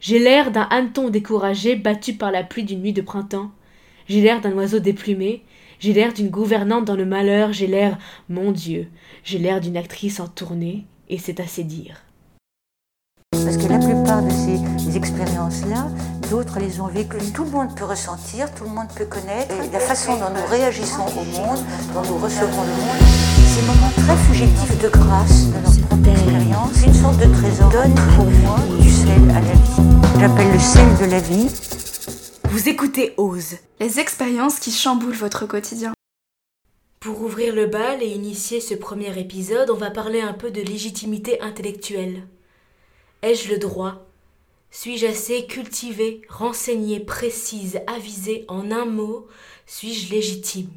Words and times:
J'ai 0.00 0.20
l'air 0.20 0.52
d'un 0.52 0.68
hanneton 0.70 1.10
découragé 1.10 1.74
battu 1.74 2.14
par 2.14 2.30
la 2.30 2.44
pluie 2.44 2.64
d'une 2.64 2.82
nuit 2.82 2.92
de 2.92 3.02
printemps. 3.02 3.50
J'ai 4.08 4.20
l'air 4.20 4.40
d'un 4.40 4.52
oiseau 4.52 4.78
déplumé. 4.78 5.42
J'ai 5.80 5.92
l'air 5.92 6.12
d'une 6.12 6.30
gouvernante 6.30 6.84
dans 6.84 6.96
le 6.96 7.04
malheur. 7.04 7.52
J'ai 7.52 7.66
l'air, 7.66 7.98
mon 8.28 8.52
Dieu, 8.52 8.88
j'ai 9.24 9.38
l'air 9.38 9.60
d'une 9.60 9.76
actrice 9.76 10.20
en 10.20 10.28
tournée. 10.28 10.86
Et 11.08 11.18
c'est 11.18 11.40
assez 11.40 11.64
dire. 11.64 11.96
Parce 13.32 13.56
que 13.56 13.66
la 13.66 13.78
plupart 13.78 14.22
de 14.22 14.30
ces 14.30 14.96
expériences-là, 14.96 15.88
d'autres 16.30 16.60
les 16.60 16.80
ont 16.80 16.86
vécues. 16.86 17.32
Tout 17.34 17.44
le 17.44 17.50
monde 17.50 17.74
peut 17.76 17.84
ressentir, 17.84 18.54
tout 18.54 18.64
le 18.64 18.70
monde 18.70 18.88
peut 18.94 19.06
connaître. 19.06 19.54
La 19.72 19.80
façon 19.80 20.16
dont 20.18 20.30
nous 20.30 20.46
réagissons 20.46 21.06
au 21.06 21.24
monde, 21.24 21.58
dont 21.94 22.02
nous 22.02 22.18
recevons 22.18 22.62
le 22.62 22.68
monde, 22.68 23.37
ces 23.58 23.66
moments 23.66 23.90
très 23.90 24.16
fugitifs 24.16 24.78
de 24.82 24.88
grâce 24.88 25.46
de 25.46 25.58
notre 25.58 25.88
propre 25.88 26.08
expérience, 26.08 26.86
une 26.86 26.94
sorte 26.94 27.18
de 27.18 27.32
trésor, 27.32 27.70
donne 27.70 27.94
pour 28.14 28.24
moi 28.24 28.58
du 28.80 28.90
sel 28.90 29.30
à 29.30 29.40
la 29.40 29.52
vie. 29.52 30.20
J'appelle 30.20 30.52
le 30.52 30.58
sel 30.58 30.98
de 31.00 31.10
la 31.10 31.20
vie. 31.20 31.48
Vous 32.50 32.68
écoutez 32.68 33.14
Ose. 33.16 33.56
Les 33.80 33.98
expériences 33.98 34.60
qui 34.60 34.70
chamboulent 34.70 35.14
votre 35.14 35.46
quotidien. 35.46 35.92
Pour 37.00 37.20
ouvrir 37.22 37.54
le 37.54 37.66
bal 37.66 38.02
et 38.02 38.08
initier 38.08 38.60
ce 38.60 38.74
premier 38.74 39.18
épisode, 39.18 39.70
on 39.70 39.76
va 39.76 39.90
parler 39.90 40.20
un 40.20 40.34
peu 40.34 40.50
de 40.50 40.60
légitimité 40.60 41.40
intellectuelle. 41.40 42.26
Ai-je 43.22 43.50
le 43.50 43.58
droit? 43.58 44.06
Suis-je 44.70 45.06
assez 45.06 45.46
cultivée, 45.46 46.22
renseignée, 46.28 47.00
précise, 47.00 47.80
avisée 47.86 48.44
En 48.48 48.70
un 48.70 48.84
mot, 48.84 49.26
suis-je 49.66 50.12
légitime? 50.12 50.70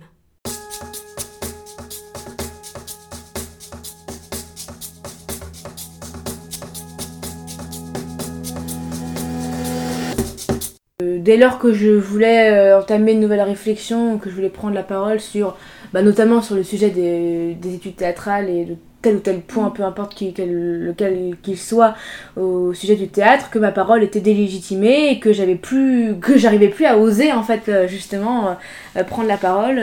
Dès 11.31 11.38
lors 11.38 11.59
que 11.59 11.71
je 11.71 11.91
voulais 11.91 12.52
euh, 12.52 12.78
entamer 12.78 13.14
une 13.14 13.22
nouvelle 13.22 13.39
réflexion, 13.39 14.17
que 14.17 14.30
je 14.30 14.36
voulais 14.36 14.50
prendre 14.50 14.73
la 14.73 14.83
parole 14.83 15.22
sur, 15.22 15.55
bah, 15.94 16.02
notamment 16.02 16.42
sur 16.42 16.55
le 16.55 16.64
sujet 16.64 16.89
des, 16.89 17.53
des 17.53 17.75
études 17.75 17.95
théâtrales 17.95 18.50
et 18.50 18.66
de 18.66 18.75
tel 19.02 19.16
ou 19.16 19.19
tel 19.19 19.39
point, 19.39 19.70
peu 19.70 19.83
importe 19.83 20.20
lequel 20.20 21.38
qu'il 21.42 21.58
soit 21.58 21.95
au 22.36 22.73
sujet 22.73 22.97
du 22.97 23.08
théâtre, 23.08 23.50
que 23.50 23.59
ma 23.59 23.72
parole 23.72 24.03
était 24.03 24.20
délégitimée 24.20 25.11
et 25.11 25.20
que 25.22 25.31
j'avais 25.31 25.55
plus, 25.55 26.20
que 26.20 26.38
j'arrivais 26.38 26.67
plus 26.67 26.86
à 26.86 26.97
oser 26.97 27.31
en 27.31 27.44
fait 27.44 27.70
euh, 27.70 27.88
justement 27.88 28.58
euh, 28.98 29.03
prendre 29.05 29.30
la 29.30 29.38
parole 29.38 29.81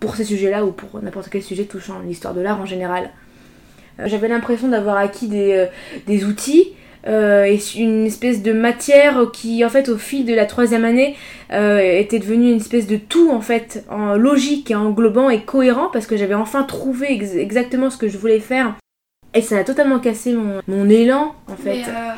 pour 0.00 0.16
ces 0.16 0.24
sujets-là 0.24 0.64
ou 0.64 0.72
pour 0.72 1.00
n'importe 1.00 1.28
quel 1.30 1.44
sujet 1.44 1.62
touchant 1.62 2.00
l'histoire 2.04 2.34
de 2.34 2.40
l'art 2.40 2.60
en 2.60 2.66
général. 2.66 3.10
J'avais 4.04 4.26
l'impression 4.26 4.66
d'avoir 4.66 4.96
acquis 4.96 5.28
des 5.28 6.24
outils 6.24 6.72
euh, 7.06 7.44
et 7.44 7.60
une 7.76 8.06
espèce 8.06 8.42
de 8.42 8.52
matière 8.52 9.30
qui 9.32 9.64
en 9.64 9.68
fait 9.68 9.88
au 9.88 9.96
fil 9.96 10.24
de 10.26 10.34
la 10.34 10.46
troisième 10.46 10.84
année 10.84 11.16
euh, 11.52 11.78
était 11.98 12.18
devenue 12.18 12.50
une 12.50 12.58
espèce 12.58 12.86
de 12.86 12.96
tout 12.96 13.30
en 13.30 13.40
fait 13.40 13.84
en 13.90 14.14
logique 14.14 14.70
et 14.70 14.74
englobant 14.74 15.30
et 15.30 15.42
cohérent 15.42 15.88
parce 15.92 16.06
que 16.06 16.16
j'avais 16.16 16.34
enfin 16.34 16.64
trouvé 16.64 17.12
ex- 17.12 17.34
exactement 17.34 17.90
ce 17.90 17.96
que 17.96 18.08
je 18.08 18.18
voulais 18.18 18.40
faire. 18.40 18.74
Et 19.34 19.42
ça 19.42 19.58
a 19.58 19.64
totalement 19.64 19.98
cassé 19.98 20.32
mon, 20.32 20.60
mon 20.66 20.88
élan 20.88 21.34
en 21.50 21.56
fait. 21.56 21.82
euh, 21.88 22.12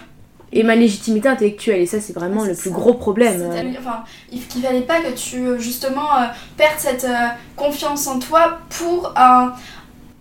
et 0.53 0.65
ma 0.65 0.75
légitimité 0.75 1.29
intellectuelle 1.29 1.81
et 1.81 1.87
ça 1.87 2.01
c'est 2.01 2.13
vraiment 2.13 2.43
le 2.45 2.55
plus 2.57 2.71
ça. 2.71 2.75
gros 2.75 2.95
problème 2.95 3.41
enfin, 3.79 4.03
il 4.33 4.45
qu'il 4.49 4.63
fallait 4.63 4.81
pas 4.81 5.01
que 5.01 5.13
tu 5.17 5.61
justement 5.63 6.09
perdes 6.57 6.79
cette 6.79 7.07
confiance 7.55 8.09
en 8.09 8.19
toi 8.19 8.59
pour 8.69 9.13
un- 9.17 9.53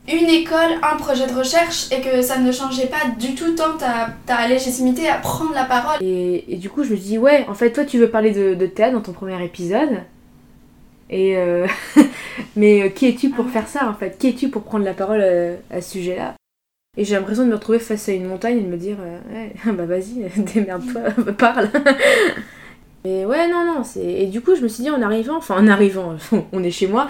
une 0.08 0.30
école, 0.30 0.80
un 0.82 0.98
projet 0.98 1.28
de 1.28 1.34
recherche 1.34 1.92
et 1.92 2.02
que 2.02 2.22
ça 2.22 2.40
ne 2.40 2.52
changeait 2.52 2.88
pas 2.88 3.10
du 3.20 3.36
tout 3.36 3.56
tant 3.56 3.78
ta, 3.78 4.10
ta 4.26 4.48
légitimité 4.48 5.08
à 5.08 5.16
prendre 5.16 5.54
la 5.54 5.66
parole. 5.66 5.98
Et, 6.02 6.46
et 6.48 6.58
du 6.58 6.70
coup, 6.70 6.84
je 6.84 6.92
me 6.92 6.98
dis, 6.98 7.18
ouais, 7.18 7.46
en 7.48 7.54
fait, 7.54 7.72
toi, 7.72 7.86
tu 7.86 7.98
veux 7.98 8.10
parler 8.10 8.32
de, 8.32 8.56
de 8.56 8.66
théâtre 8.66 8.94
dans 8.94 9.02
ton 9.02 9.14
premier 9.14 9.44
épisode. 9.44 10.02
Et 11.10 11.38
euh, 11.38 11.68
mais 12.56 12.84
euh, 12.84 12.90
qui 12.90 13.08
es-tu 13.08 13.30
pour 13.30 13.50
faire 13.50 13.68
ça, 13.68 13.90
en 13.90 13.94
fait? 13.94 14.18
Qui 14.18 14.30
es-tu 14.30 14.50
pour 14.50 14.64
prendre 14.64 14.86
la 14.86 14.94
parole 14.94 15.22
euh, 15.22 15.56
à 15.72 15.82
ce 15.82 15.92
sujet-là? 15.92 16.36
Et 16.98 17.06
j'ai 17.06 17.16
l'impression 17.16 17.44
de 17.44 17.50
me 17.50 17.56
retrouver 17.56 17.80
face 17.80 18.10
à 18.10 18.14
une 18.14 18.26
montagne 18.26 18.58
et 18.58 18.62
de 18.62 18.68
me 18.68 18.78
dire, 18.78 18.98
euh, 19.00 19.20
ouais, 19.34 19.54
bah 19.74 19.86
vas-y, 19.86 20.30
démerde-toi, 20.38 21.34
parle. 21.34 21.70
Et 23.06 23.26
ouais, 23.26 23.48
non, 23.48 23.64
non, 23.66 23.84
c'est... 23.84 24.04
Et 24.04 24.26
du 24.28 24.42
coup, 24.42 24.56
je 24.56 24.62
me 24.62 24.68
suis 24.68 24.84
dit, 24.84 24.90
en 24.90 25.02
arrivant, 25.02 25.38
enfin, 25.38 25.56
en 25.58 25.68
arrivant, 25.68 26.16
on 26.52 26.64
est 26.64 26.72
chez 26.72 26.88
moi, 26.88 27.08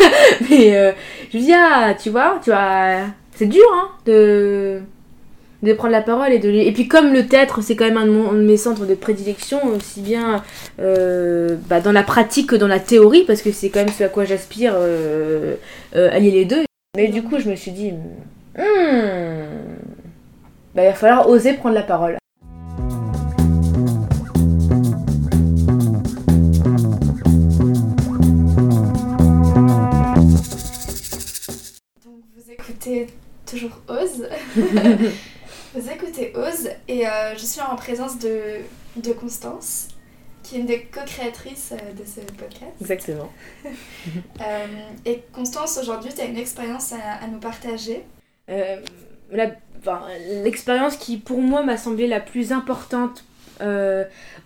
mais 0.50 0.76
euh, 0.76 0.92
je 1.32 1.38
me 1.38 1.42
dis, 1.42 1.52
ah, 1.52 1.94
tu 2.00 2.10
vois, 2.10 2.38
tu 2.42 2.50
vois, 2.50 2.98
c'est 3.34 3.46
dur, 3.46 3.64
hein, 3.74 3.88
de 4.06 4.80
de 5.62 5.72
prendre 5.74 5.92
la 5.92 6.02
parole 6.02 6.32
et 6.32 6.40
de 6.40 6.50
et 6.50 6.72
puis 6.72 6.88
comme 6.88 7.12
le 7.12 7.26
théâtre 7.26 7.60
c'est 7.62 7.76
quand 7.76 7.84
même 7.84 7.96
un 7.96 8.06
de, 8.06 8.10
mon- 8.10 8.30
un 8.30 8.34
de 8.34 8.42
mes 8.42 8.56
centres 8.56 8.84
de 8.84 8.94
prédilection 8.96 9.64
aussi 9.76 10.00
bien 10.00 10.42
euh, 10.80 11.56
bah, 11.68 11.80
dans 11.80 11.92
la 11.92 12.02
pratique 12.02 12.48
que 12.50 12.56
dans 12.56 12.66
la 12.66 12.80
théorie 12.80 13.22
parce 13.24 13.42
que 13.42 13.52
c'est 13.52 13.70
quand 13.70 13.78
même 13.78 13.88
ce 13.96 14.02
à 14.02 14.08
quoi 14.08 14.24
j'aspire 14.24 14.72
euh, 14.76 15.54
euh, 15.94 16.10
allier 16.12 16.32
les 16.32 16.44
deux. 16.46 16.64
Mais 16.96 17.06
du 17.08 17.22
coup 17.22 17.38
je 17.38 17.48
me 17.48 17.54
suis 17.54 17.70
dit 17.70 17.92
hmm, 18.58 18.62
bah, 20.74 20.82
il 20.82 20.86
va 20.86 20.94
falloir 20.94 21.28
oser 21.28 21.52
prendre 21.52 21.76
la 21.76 21.82
parole 21.82 22.16
toujours 33.52 33.78
Ose. 33.88 34.28
vous 35.74 35.90
écoutez 35.90 36.32
Ose 36.34 36.70
et 36.88 37.06
euh, 37.06 37.34
je 37.34 37.44
suis 37.44 37.60
en 37.60 37.76
présence 37.76 38.18
de, 38.18 38.40
de 38.96 39.12
Constance, 39.12 39.88
qui 40.42 40.56
est 40.56 40.60
une 40.60 40.66
des 40.66 40.84
co-créatrices 40.84 41.72
euh, 41.72 41.92
de 41.92 42.04
ce 42.04 42.20
podcast. 42.32 42.72
exactement 42.80 43.30
Euh, 44.40 44.66
et 45.04 45.22
Constance, 45.32 45.78
aujourd'hui, 45.80 46.10
tu 46.14 46.20
as 46.20 46.24
une 46.24 46.36
expérience 46.38 46.92
à, 46.92 47.24
à 47.24 47.26
nous 47.28 47.38
partager. 47.38 48.02
La- 48.48 49.50
enfin, 49.78 50.02
l'expérience 50.42 50.96
qui 50.96 51.16
pour 51.18 51.40
moi 51.40 51.62
m'a 51.62 51.76
semblé 51.76 52.06
la 52.06 52.20
plus 52.20 52.52
importante, 52.52 53.24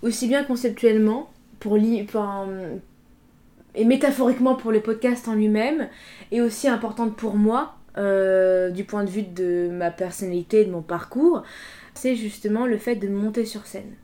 aussi 0.03 0.29
bien 0.29 0.45
conceptuellement 0.45 1.31
pour 1.61 1.79
pour 2.09 2.21
un- 2.23 2.79
et 3.75 3.85
métaphoriquement 3.85 4.55
pour 4.55 4.71
le 4.73 4.81
podcast 4.81 5.27
en 5.29 5.35
lui-même, 5.35 5.89
et 6.33 6.41
aussi 6.43 6.69
importante 6.69 7.17
pour 7.17 7.35
moi 7.37 7.76
euh, 7.99 8.71
du 8.71 8.85
point 8.85 9.05
de 9.05 9.11
vue 9.11 9.23
de 9.23 9.69
ma 9.71 9.91
personnalité 9.91 10.63
et 10.63 10.65
de 10.65 10.71
mon 10.71 10.83
parcours, 10.83 11.43
c'est 11.95 12.17
justement 12.17 12.67
le 12.67 12.79
fait 12.79 12.97
de 12.97 13.09
monter 13.09 13.45
sur 13.45 13.67
scène. 13.67 13.95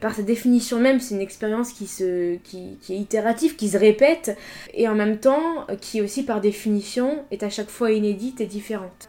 Par 0.00 0.14
sa 0.14 0.22
définition 0.22 0.78
même, 0.78 1.00
c'est 1.00 1.14
une 1.14 1.20
expérience 1.20 1.72
qui, 1.72 1.88
se, 1.88 2.36
qui, 2.36 2.78
qui 2.80 2.94
est 2.94 2.98
itérative, 2.98 3.56
qui 3.56 3.68
se 3.68 3.78
répète, 3.78 4.36
et 4.74 4.86
en 4.86 4.94
même 4.94 5.18
temps 5.18 5.66
qui 5.80 6.00
aussi 6.00 6.24
par 6.24 6.40
définition 6.40 7.24
est 7.32 7.42
à 7.42 7.50
chaque 7.50 7.68
fois 7.68 7.90
inédite 7.90 8.40
et 8.40 8.46
différente. 8.46 9.08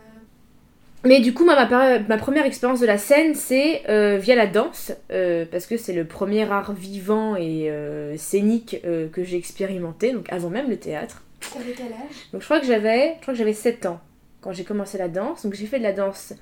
Mais 1.06 1.20
du 1.20 1.34
coup, 1.34 1.44
ma, 1.44 1.66
ma 2.00 2.18
première 2.18 2.46
expérience 2.46 2.80
de 2.80 2.86
la 2.86 2.98
scène, 2.98 3.36
c'est 3.36 3.84
euh, 3.90 4.18
via 4.18 4.36
la 4.36 4.48
danse, 4.48 4.94
euh, 5.12 5.46
parce 5.52 5.66
que 5.66 5.76
c'est 5.76 5.92
le 5.92 6.06
premier 6.06 6.50
art 6.50 6.72
vivant 6.74 7.36
et 7.36 7.70
euh, 7.70 8.16
scénique 8.18 8.82
que 8.82 9.24
j'ai 9.24 9.38
expérimenté, 9.38 10.14
donc 10.14 10.32
avant 10.32 10.50
même 10.50 10.70
le 10.70 10.78
théâtre. 10.78 11.24
T'avais 11.54 11.74
quel 11.76 11.88
âge? 11.88 12.32
Donc 12.32 12.42
je 12.42 12.46
crois 12.46 12.62
que 12.62 12.66
j'avais 12.66 13.54
7 13.54 13.86
ans 13.86 14.00
quand 14.44 14.52
j'ai 14.52 14.64
commencé 14.64 14.98
la 14.98 15.08
danse. 15.08 15.44
Donc 15.44 15.54
j'ai 15.54 15.66
fait 15.66 15.78
de 15.78 15.84
la 15.84 15.94
danse 15.94 16.34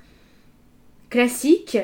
classique, 1.10 1.78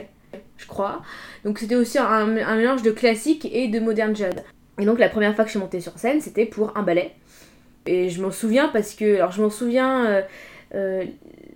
je 0.56 0.67
crois. 0.67 1.03
Donc 1.45 1.59
c'était 1.59 1.77
aussi 1.77 1.99
un, 1.99 2.27
mélange 2.27 2.83
de 2.83 2.91
classique 2.91 3.49
et 3.51 3.69
de 3.69 3.79
moderne 3.81 4.17
jazz. 4.17 4.34
Et 4.81 4.84
donc 4.84 4.99
la 4.99 5.09
première 5.09 5.34
fois 5.34 5.45
que 5.45 5.49
je 5.49 5.53
suis 5.53 5.61
montée 5.61 5.81
sur 5.81 5.99
scène, 5.99 6.21
c'était 6.21 6.47
pour 6.47 6.77
un 6.77 6.83
ballet. 6.83 7.12
Et 7.87 8.11
je 8.11 8.21
m'en 8.21 8.31
souviens 8.31 8.69
parce 8.69 8.95
que, 8.95 9.17
alors 9.17 9.33
je 9.33 9.41
m'en 9.41 9.51
souviens, 9.51 10.07
euh, 10.07 10.23
euh, 10.75 11.05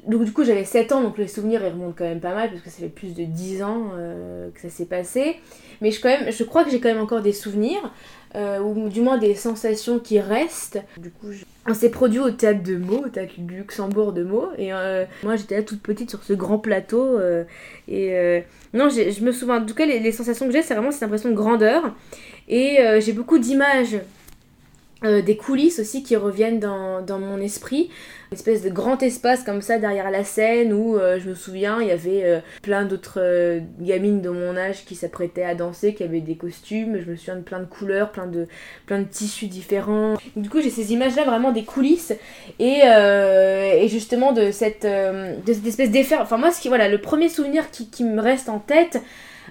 donc 0.07 0.25
du 0.25 0.33
coup 0.33 0.45
j'avais 0.45 0.65
7 0.65 0.93
ans, 0.93 1.03
donc 1.03 1.19
les 1.19 1.29
souvenirs 1.29 1.61
ils 1.63 1.69
remontent 1.69 1.95
quand 1.97 2.05
même 2.05 2.21
pas 2.21 2.35
mal 2.35 2.51
parce 2.51 2.63
que 2.63 2.71
ça 2.71 2.79
fait 2.79 2.89
plus 2.89 3.15
de 3.15 3.25
10 3.25 3.63
ans 3.63 3.91
euh, 3.95 4.51
que 4.51 4.61
ça 4.61 4.69
s'est 4.69 4.87
passé. 4.87 5.37
Mais 5.81 5.91
je, 5.91 6.01
quand 6.01 6.09
même, 6.09 6.33
je 6.33 6.45
crois 6.45 6.65
que 6.65 6.71
j'ai 6.71 6.81
quand 6.81 6.89
même 6.89 7.01
encore 7.01 7.23
des 7.23 7.33
souvenirs, 7.33 7.93
euh, 8.35 8.61
ou 8.61 8.89
du 8.89 9.01
moins 9.01 9.19
des 9.19 9.35
sensations 9.35 9.99
qui 9.99 10.21
restent. 10.21 10.81
Du 10.97 11.11
coup, 11.11 11.29
on 11.69 11.75
s'est 11.75 11.91
produit 11.91 12.21
au 12.21 12.31
théâtre 12.31 12.63
de 12.63 12.77
Meaux, 12.77 13.05
au 13.05 13.09
théâtre 13.09 13.35
du 13.39 13.57
Luxembourg 13.57 14.13
de 14.13 14.23
Meaux, 14.23 14.49
et 14.59 14.71
moi 15.23 15.37
j'étais 15.37 15.57
là 15.57 15.63
toute 15.63 15.83
petite 15.83 16.11
sur 16.11 16.23
ce 16.23 16.33
grand 16.33 16.59
plateau. 16.59 17.19
et 17.89 18.45
non, 18.75 18.89
je 18.89 19.25
me 19.25 19.33
souviens, 19.33 19.63
en 19.63 19.67
tout 19.67 19.75
cas, 19.75 19.87
les, 19.87 20.13
sensations 20.13 20.47
que 20.47 20.53
j'ai, 20.53 20.63
c'est 20.63 20.75
vraiment 20.75 20.93
cette 20.93 21.03
impression 21.03 21.31
de 21.31 21.35
grandeur. 21.35 21.95
Et 22.49 22.79
j'ai 23.01 23.13
beaucoup 23.13 23.39
d'images, 23.39 23.99
euh, 25.05 25.23
des 25.23 25.37
coulisses 25.37 25.79
aussi 25.79 26.03
qui 26.03 26.17
reviennent 26.17 26.61
dans, 26.61 27.03
dans 27.03 27.19
mon 27.19 27.41
esprit. 27.41 27.91
Une 28.31 28.39
espèce 28.39 28.63
de 28.63 28.71
grand 28.71 29.03
espace 29.03 29.43
comme 29.43 29.61
ça 29.61 29.79
derrière 29.79 30.11
la 30.11 30.25
scène 30.25 30.73
où 30.73 30.97
euh, 30.97 31.21
je 31.21 31.29
me 31.29 31.35
souviens, 31.35 31.83
il 31.83 31.89
y 31.89 31.91
avait 31.91 32.25
euh, 32.25 32.41
plein 32.63 32.85
d'autres 32.85 33.61
gamines 33.81 34.23
de 34.23 34.31
mon 34.31 34.57
âge 34.57 34.85
qui 34.87 34.95
s'apprêtaient 34.95 35.45
à 35.45 35.55
danser, 35.55 35.93
qui 35.95 36.03
avaient 36.03 36.21
des 36.21 36.37
costumes. 36.37 36.99
Je 36.99 37.11
me 37.11 37.17
souviens 37.17 37.37
de 37.37 37.43
plein 37.43 37.61
de 37.61 37.67
couleurs, 37.67 38.11
plein 38.11 38.27
de, 38.27 38.47
plein 38.87 39.01
de 39.01 39.05
tissus 39.05 39.49
différents. 39.49 40.17
Du 40.37 40.49
coup, 40.49 40.61
j'ai 40.63 40.71
ces 40.71 40.93
images-là 40.93 41.25
vraiment 41.25 41.53
des 41.53 41.65
coulisses 41.65 42.15
et, 42.59 42.81
et 42.85 43.89
justement 43.89 44.33
de 44.33 44.51
cette, 44.51 44.85
de 44.85 45.53
cette 45.53 45.67
espèce 45.67 45.91
d'effet. 45.91 46.17
Enfin, 46.17 46.39
moi, 46.39 46.51
ce 46.51 46.61
qui, 46.61 46.69
voilà, 46.69 46.89
le 46.89 47.01
premier 47.01 47.29
souvenir 47.29 47.71
qui, 47.71 47.91
qui 47.91 48.05
me 48.05 48.21
reste 48.21 48.49
en 48.49 48.59
tête, 48.59 48.99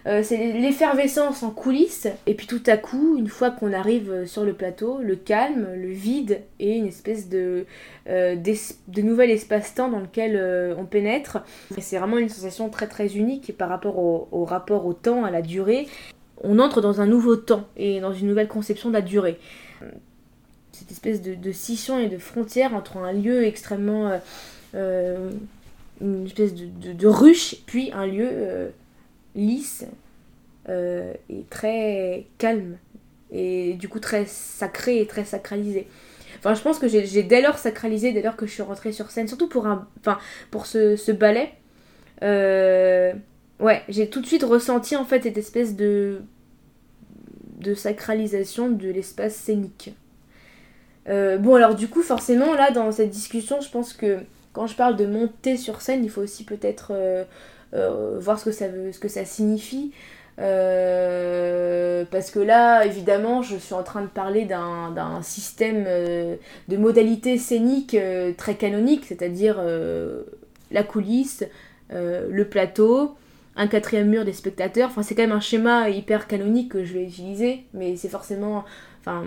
euh, 0.08 0.24
c'est 0.24 0.54
l'effervescence 0.54 1.44
en 1.44 1.52
coulisses, 1.52 2.08
et 2.26 2.34
puis 2.34 2.48
tout 2.48 2.64
à 2.66 2.78
coup, 2.78 3.18
une 3.18 3.28
fois 3.28 3.52
qu'on 3.52 3.72
arrive 3.72 4.12
euh, 4.12 4.26
sur 4.26 4.44
le 4.44 4.54
plateau, 4.54 5.00
le 5.00 5.16
calme, 5.16 5.68
le 5.76 5.90
vide, 5.90 6.42
et 6.60 6.76
une 6.76 6.88
espèce 6.88 7.30
de, 7.30 7.66
euh, 8.10 8.36
de 8.36 9.02
nouvel 9.02 9.30
espace-temps 9.30 9.90
dans 9.90 10.00
lequel 10.00 10.76
on 10.78 10.86
pénètre. 10.86 11.40
C'est 11.78 11.98
vraiment 11.98 12.18
une 12.18 12.30
sensation 12.30 12.70
très 12.70 12.88
très 12.88 13.16
unique 13.16 13.56
par 13.58 13.70
rapport 13.70 14.00
au, 14.00 14.46
rapport 14.46 14.86
au 14.86 14.94
temps, 14.94 15.24
à 15.24 15.32
la 15.32 15.42
durée. 15.42 15.88
On 16.44 16.58
entre 16.58 16.82
dans 16.82 17.02
un 17.02 17.06
nouveau 17.06 17.36
temps, 17.36 17.68
et 17.78 18.00
dans 18.00 18.14
une 18.14 18.28
nouvelle 18.28 18.48
conception 18.48 18.90
de 18.90 18.96
la 18.96 19.02
durée. 19.02 19.38
Cette 20.72 20.92
espèce 20.92 21.22
de, 21.22 21.52
scission 21.52 22.00
et 22.00 22.08
de 22.08 22.18
frontière 22.18 22.74
entre 22.74 22.98
un 22.98 23.14
lieu 23.14 23.44
extrêmement... 23.44 24.20
une 24.74 26.26
espèce 26.26 26.56
de, 26.56 26.94
de, 26.94 27.08
ruche, 27.08 27.58
puis 27.68 27.92
un 27.94 28.08
lieu 28.08 28.72
lisse 29.36 29.86
euh, 30.70 31.14
et 31.30 31.46
très 31.50 32.28
calme 32.38 32.78
et 33.32 33.74
du 33.76 33.90
coup 33.90 34.00
très 34.00 34.26
sacré 34.26 35.00
et 35.00 35.08
très 35.08 35.26
sacralisé. 35.26 35.88
Enfin, 36.40 36.54
je 36.54 36.62
pense 36.62 36.80
que 36.80 36.88
j'ai 36.88 37.24
dès 37.24 37.42
lors 37.42 37.58
sacralisé, 37.58 38.14
dès 38.14 38.22
lors 38.22 38.36
que 38.36 38.46
je 38.46 38.52
suis 38.52 38.64
rentrée 38.64 38.92
sur 38.92 39.12
scène, 39.12 39.28
surtout 39.28 39.48
pour, 39.48 39.68
un, 39.68 39.88
enfin, 40.00 40.18
pour 40.50 40.66
ce, 40.66 40.96
ce 40.96 41.12
ballet. 41.12 41.52
Euh, 42.24 43.14
ouais, 43.60 43.84
j'ai 43.90 44.10
tout 44.10 44.22
de 44.22 44.26
suite 44.26 44.44
ressenti 44.44 44.96
en 44.96 45.06
fait 45.06 45.24
cette 45.24 45.38
espèce 45.38 45.76
de, 45.76 46.22
de 47.60 47.76
sacralisation 47.76 48.70
de 48.70 48.90
l'espace 48.90 49.36
scénique. 49.36 49.94
Euh, 51.10 51.38
bon, 51.38 51.56
alors 51.56 51.76
du 51.76 51.88
coup, 51.88 52.02
forcément, 52.02 52.54
là, 52.54 52.72
dans 52.72 52.92
cette 52.92 53.10
discussion, 53.10 53.62
je 53.62 53.70
pense 53.70 53.94
que 53.94 54.20
quand 54.54 54.68
je 54.68 54.76
parle 54.76 54.96
de 54.96 55.06
monter 55.06 55.58
sur 55.58 55.82
scène, 55.82 56.04
il 56.04 56.10
faut 56.10 56.22
aussi 56.22 56.44
peut-être 56.44 56.92
voir 57.74 58.40
ce 58.40 58.46
que 58.46 58.52
ça 58.52 58.68
veut, 58.68 58.92
ce 58.92 59.00
que 59.00 59.08
ça 59.08 59.26
signifie. 59.26 59.92
Euh, 60.40 62.04
parce 62.10 62.32
que 62.32 62.40
là, 62.40 62.86
évidemment, 62.86 63.42
je 63.42 63.58
suis 63.58 63.74
en 63.74 63.84
train 63.84 64.02
de 64.02 64.08
parler 64.08 64.46
d'un 64.46 65.22
système 65.22 65.86
euh, 65.88 66.36
de 66.68 66.78
modalités 66.78 67.38
scéniques 67.38 67.98
très 68.38 68.56
canonique, 68.56 69.06
c'est-à-dire 69.06 69.62
la 70.72 70.84
coulisse, 70.84 71.44
le 71.90 72.44
plateau, 72.44 73.16
un 73.56 73.68
quatrième 73.68 74.10
mur 74.10 74.26
des 74.26 74.34
spectateurs. 74.34 74.90
Enfin, 74.90 75.04
c'est 75.04 75.16
quand 75.16 75.24
même 75.24 75.32
un 75.32 75.42
schéma 75.42 75.90
hyper 75.90 76.28
canonique 76.28 76.72
que 76.72 76.84
je 76.84 76.94
vais 76.94 77.04
utiliser, 77.04 77.66
mais 77.74 77.96
c'est 77.96 78.10
forcément. 78.10 78.64
Enfin, 79.02 79.26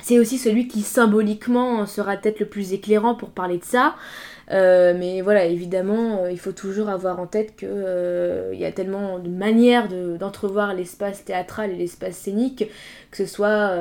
c'est 0.00 0.18
aussi 0.18 0.38
celui 0.38 0.68
qui 0.68 0.82
symboliquement 0.82 1.86
sera 1.86 2.16
peut-être 2.16 2.40
le 2.40 2.46
plus 2.46 2.72
éclairant 2.72 3.14
pour 3.14 3.30
parler 3.30 3.58
de 3.58 3.64
ça. 3.64 3.94
Euh, 4.50 4.94
mais 4.96 5.20
voilà, 5.20 5.44
évidemment, 5.44 6.22
euh, 6.22 6.32
il 6.32 6.38
faut 6.38 6.52
toujours 6.52 6.88
avoir 6.88 7.20
en 7.20 7.26
tête 7.26 7.54
qu'il 7.56 7.68
euh, 7.70 8.54
y 8.54 8.64
a 8.64 8.72
tellement 8.72 9.18
de 9.18 9.28
manières 9.28 9.88
d'entrevoir 9.88 10.74
l'espace 10.74 11.24
théâtral 11.24 11.72
et 11.72 11.76
l'espace 11.76 12.16
scénique, 12.16 12.64
que 13.10 13.16
ce 13.16 13.26
soit 13.26 13.76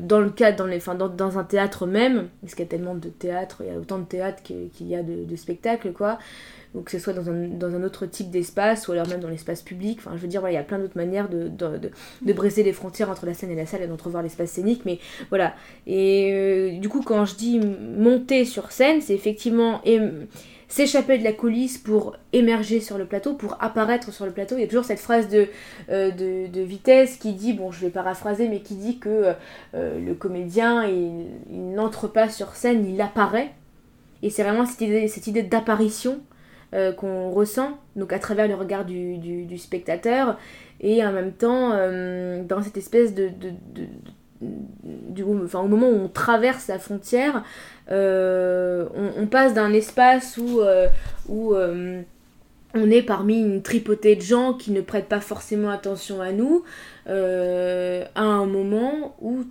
dans 0.00 0.20
le 0.20 0.30
cadre, 0.30 0.58
dans, 0.58 0.66
les, 0.66 0.78
dans, 0.78 1.08
dans, 1.08 1.38
un 1.38 1.44
théâtre 1.44 1.86
même, 1.86 2.28
parce 2.40 2.54
qu'il 2.54 2.64
y 2.64 2.68
a 2.68 2.70
tellement 2.70 2.94
de 2.94 3.08
théâtre, 3.08 3.58
il 3.60 3.72
y 3.72 3.76
a 3.76 3.78
autant 3.78 3.98
de 3.98 4.04
théâtre 4.04 4.42
qu'il 4.42 4.88
y 4.88 4.96
a 4.96 5.02
de, 5.02 5.24
de 5.24 5.36
spectacles, 5.36 5.92
quoi 5.92 6.18
ou 6.74 6.82
que 6.82 6.90
ce 6.90 6.98
soit 6.98 7.12
dans 7.12 7.28
un, 7.30 7.48
dans 7.48 7.74
un 7.74 7.82
autre 7.82 8.06
type 8.06 8.30
d'espace, 8.30 8.88
ou 8.88 8.92
alors 8.92 9.08
même 9.08 9.20
dans 9.20 9.28
l'espace 9.28 9.62
public. 9.62 9.98
Enfin, 10.00 10.12
je 10.16 10.20
veux 10.20 10.28
dire, 10.28 10.40
voilà, 10.40 10.52
il 10.52 10.56
y 10.56 10.60
a 10.60 10.64
plein 10.64 10.78
d'autres 10.78 10.96
manières 10.96 11.28
de, 11.28 11.48
de, 11.48 11.90
de, 12.22 12.32
briser 12.32 12.62
les 12.62 12.72
frontières 12.72 13.10
entre 13.10 13.26
la 13.26 13.34
scène 13.34 13.50
et 13.50 13.56
la 13.56 13.66
salle 13.66 13.82
et 13.82 13.86
d'entrevoir 13.86 14.22
l'espace 14.22 14.50
scénique, 14.50 14.82
mais 14.84 14.98
voilà. 15.30 15.54
Et 15.86 16.32
euh, 16.32 16.78
du 16.78 16.88
coup, 16.88 17.02
quand 17.02 17.24
je 17.24 17.34
dis 17.34 17.58
monter 17.58 18.44
sur 18.44 18.72
scène, 18.72 19.00
c'est 19.00 19.14
effectivement 19.14 19.82
s'échapper 20.68 21.18
de 21.18 21.24
la 21.24 21.32
coulisse 21.32 21.78
pour 21.78 22.16
émerger 22.32 22.80
sur 22.80 22.98
le 22.98 23.06
plateau, 23.06 23.34
pour 23.34 23.56
apparaître 23.60 24.12
sur 24.12 24.26
le 24.26 24.32
plateau. 24.32 24.56
Il 24.56 24.62
y 24.62 24.64
a 24.64 24.66
toujours 24.66 24.84
cette 24.84 25.00
phrase 25.00 25.28
de, 25.28 25.48
euh, 25.90 26.10
de, 26.10 26.48
de, 26.48 26.60
vitesse 26.60 27.16
qui 27.16 27.32
dit, 27.32 27.52
bon 27.52 27.70
je 27.70 27.80
vais 27.80 27.90
paraphraser, 27.90 28.48
mais 28.48 28.60
qui 28.60 28.74
dit 28.74 28.98
que 28.98 29.34
euh, 29.74 29.98
le 29.98 30.14
comédien, 30.14 30.84
il, 30.84 31.26
il 31.50 31.70
n'entre 31.72 32.08
pas 32.08 32.28
sur 32.28 32.54
scène, 32.54 32.86
il 32.86 33.00
apparaît. 33.00 33.52
Et 34.22 34.30
c'est 34.30 34.42
vraiment 34.42 34.66
cette 34.66 34.80
idée, 34.80 35.08
cette 35.08 35.26
idée 35.26 35.42
d'apparition 35.42 36.20
euh, 36.74 36.92
qu'on 36.92 37.30
ressent, 37.30 37.78
donc 37.94 38.12
à 38.12 38.18
travers 38.18 38.48
le 38.48 38.54
regard 38.56 38.84
du, 38.84 39.56
spectateur, 39.56 40.36
et 40.80 41.04
en 41.06 41.12
même 41.12 41.30
temps 41.30 41.70
euh, 41.72 42.42
dans 42.42 42.60
cette 42.60 42.76
espèce 42.76 43.14
de, 43.14 43.30
du, 44.40 45.22
enfin, 45.44 45.60
au 45.60 45.68
moment 45.68 45.88
où 45.88 45.94
on 45.94 46.08
traverse 46.08 46.66
la 46.66 46.80
frontière, 46.80 47.44
euh, 47.92 48.86
on, 49.16 49.28
passe 49.28 49.54
d'un 49.54 49.72
espace 49.72 50.38
où, 50.38 50.60
où 51.28 51.54
on 51.54 52.90
est 52.90 53.02
parmi 53.02 53.40
une 53.40 53.62
tripotée 53.62 54.16
de 54.16 54.22
gens 54.22 54.52
qui 54.52 54.72
ne 54.72 54.80
prêtent 54.80 55.08
pas 55.08 55.20
forcément 55.20 55.70
attention 55.70 56.20
à 56.20 56.32
nous, 56.32 56.64
à 57.06 58.22
un 58.22 58.46
moment 58.46 59.14
où 59.20 59.44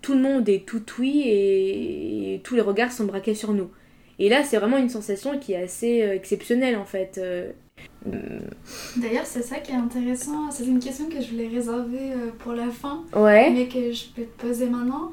tout 0.00 0.14
le 0.14 0.20
monde 0.20 0.48
est 0.48 0.64
tout 0.64 0.82
oui 0.98 1.22
et 1.26 2.40
tous 2.44 2.54
les 2.54 2.62
regards 2.62 2.92
sont 2.92 3.04
braqués 3.04 3.34
sur 3.34 3.52
nous. 3.52 3.68
Et 4.18 4.28
là, 4.28 4.42
c'est 4.44 4.56
vraiment 4.56 4.78
une 4.78 4.88
sensation 4.88 5.38
qui 5.38 5.52
est 5.52 5.62
assez 5.62 6.02
euh, 6.02 6.14
exceptionnelle 6.14 6.76
en 6.76 6.84
fait. 6.84 7.18
Euh. 7.18 7.50
D'ailleurs, 8.96 9.26
c'est 9.26 9.42
ça 9.42 9.56
qui 9.56 9.72
est 9.72 9.76
intéressant. 9.76 10.50
C'est 10.50 10.64
une 10.64 10.78
question 10.78 11.06
que 11.08 11.20
je 11.20 11.30
voulais 11.30 11.48
réserver 11.48 12.12
euh, 12.12 12.30
pour 12.38 12.52
la 12.52 12.70
fin, 12.70 13.02
ouais. 13.14 13.50
mais 13.50 13.68
que 13.68 13.92
je 13.92 14.06
peux 14.14 14.22
te 14.22 14.46
poser 14.46 14.66
maintenant. 14.66 15.10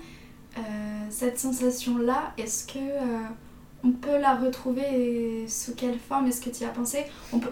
cette 1.09 1.39
sensation-là, 1.39 2.33
est-ce 2.37 2.67
que 2.67 2.79
on 3.83 3.91
peut 3.91 4.17
la 4.19 4.35
retrouver 4.35 5.45
sous 5.47 5.75
quelle 5.75 5.97
forme? 5.97 6.27
Est-ce 6.27 6.41
que 6.41 6.49
tu 6.49 6.63
y 6.63 6.65
as 6.65 6.69
pensé? 6.69 6.99
On 7.33 7.39
peut... 7.39 7.49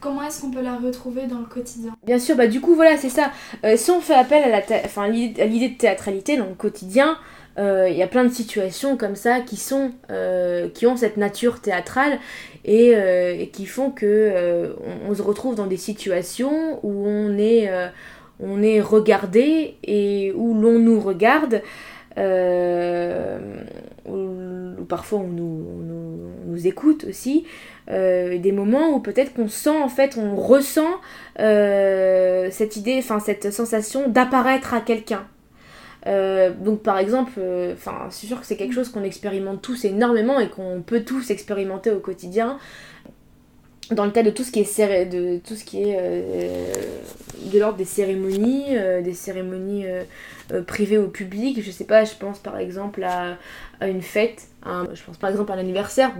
Comment 0.00 0.22
est-ce 0.22 0.40
qu'on 0.40 0.50
peut 0.50 0.62
la 0.62 0.76
retrouver 0.76 1.26
dans 1.26 1.38
le 1.38 1.46
quotidien? 1.46 1.96
Bien 2.04 2.18
sûr, 2.18 2.36
bah 2.36 2.46
du 2.46 2.60
coup 2.60 2.74
voilà, 2.74 2.96
c'est 2.96 3.08
ça. 3.08 3.30
si 3.76 3.90
on 3.90 4.00
fait 4.00 4.14
appel 4.14 4.42
à 4.44 4.48
la 4.48 4.62
enfin, 4.84 5.08
l'idée 5.08 5.68
de 5.68 5.76
théâtralité 5.76 6.36
dans 6.36 6.46
le 6.46 6.54
quotidien, 6.54 7.18
euh, 7.56 7.88
il 7.88 7.96
y 7.96 8.02
a 8.02 8.08
plein 8.08 8.24
de 8.24 8.32
situations 8.32 8.96
comme 8.96 9.14
ça 9.14 9.40
qui 9.40 9.56
sont 9.56 9.92
euh, 10.10 10.68
qui 10.68 10.86
ont 10.86 10.96
cette 10.96 11.16
nature 11.16 11.60
théâtrale 11.60 12.18
et, 12.64 12.96
euh, 12.96 13.46
qui 13.52 13.66
font 13.66 13.90
que 13.90 14.74
on, 15.08 15.14
se 15.14 15.22
retrouve 15.22 15.54
dans 15.54 15.66
des 15.66 15.76
situations 15.76 16.80
où 16.82 17.06
on 17.06 17.38
est 17.38 17.70
on 18.40 18.62
est 18.62 18.80
regardé 18.80 19.76
et 19.84 20.32
où 20.34 20.54
l'on 20.54 20.78
nous 20.80 21.00
regarde 21.00 21.62
ou 24.06 24.84
parfois 24.88 25.20
on 25.20 25.28
nous, 25.28 25.66
on 25.68 26.50
nous, 26.50 26.66
écoute 26.66 27.04
aussi 27.08 27.44
des 27.88 28.52
moments 28.52 28.94
où 28.94 29.00
peut-être 29.00 29.34
qu'on 29.34 29.48
sent 29.48 29.70
en 29.70 29.88
fait 29.88 30.16
on 30.16 30.34
ressent 30.34 31.00
cette 31.36 32.76
idée 32.76 32.96
enfin 32.98 33.20
cette 33.20 33.52
sensation 33.52 34.08
d'apparaître 34.08 34.74
à 34.74 34.80
quelqu'un 34.80 35.26
euh, 36.06 36.50
donc 36.52 36.82
par 36.82 36.98
exemple, 36.98 37.32
euh, 37.38 37.72
enfin 37.74 38.06
c'est 38.10 38.26
sûr 38.26 38.40
que 38.40 38.46
c'est 38.46 38.56
quelque 38.56 38.74
chose 38.74 38.90
qu'on 38.90 39.04
expérimente 39.04 39.62
tous 39.62 39.84
énormément 39.84 40.38
et 40.38 40.48
qu'on 40.48 40.82
peut 40.84 41.02
tous 41.02 41.30
expérimenter 41.30 41.90
au 41.90 42.00
quotidien. 42.00 42.58
Dans 43.90 44.06
le 44.06 44.10
cas 44.10 44.22
de 44.22 44.30
tout 44.30 44.44
ce 44.44 44.50
qui 44.50 44.60
est 44.60 45.06
de 45.06 45.38
tout 45.38 45.54
ce 45.54 45.64
qui 45.64 45.82
est 45.82 45.98
euh, 46.00 46.72
de 47.52 47.58
l'ordre 47.58 47.76
des 47.76 47.84
cérémonies, 47.84 48.76
des 49.02 49.12
cérémonies 49.12 49.84
privées 50.66 50.96
au 50.96 51.08
public, 51.08 51.62
je 51.62 51.70
sais 51.70 51.84
pas, 51.84 52.04
je 52.04 52.14
pense 52.14 52.38
par 52.38 52.58
exemple 52.58 53.04
à, 53.04 53.36
une 53.86 54.00
fête, 54.00 54.48
je 54.64 55.02
pense 55.04 55.18
par 55.18 55.28
exemple 55.28 55.52
à 55.52 55.56
l'anniversaire. 55.56 56.12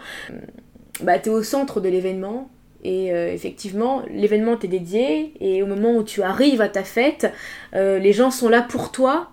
Bah 1.02 1.18
t'es 1.18 1.30
au 1.30 1.42
centre 1.42 1.80
de 1.80 1.88
l'événement, 1.88 2.50
et 2.84 3.06
effectivement, 3.08 4.02
l'événement 4.10 4.58
t'est 4.58 4.68
dédié 4.68 5.32
et 5.40 5.62
au 5.62 5.66
moment 5.66 5.96
où 5.96 6.02
tu 6.02 6.22
arrives 6.22 6.60
à 6.60 6.68
ta 6.68 6.84
fête, 6.84 7.32
les 7.72 8.12
gens 8.12 8.30
sont 8.30 8.50
là 8.50 8.60
pour 8.60 8.92
toi 8.92 9.30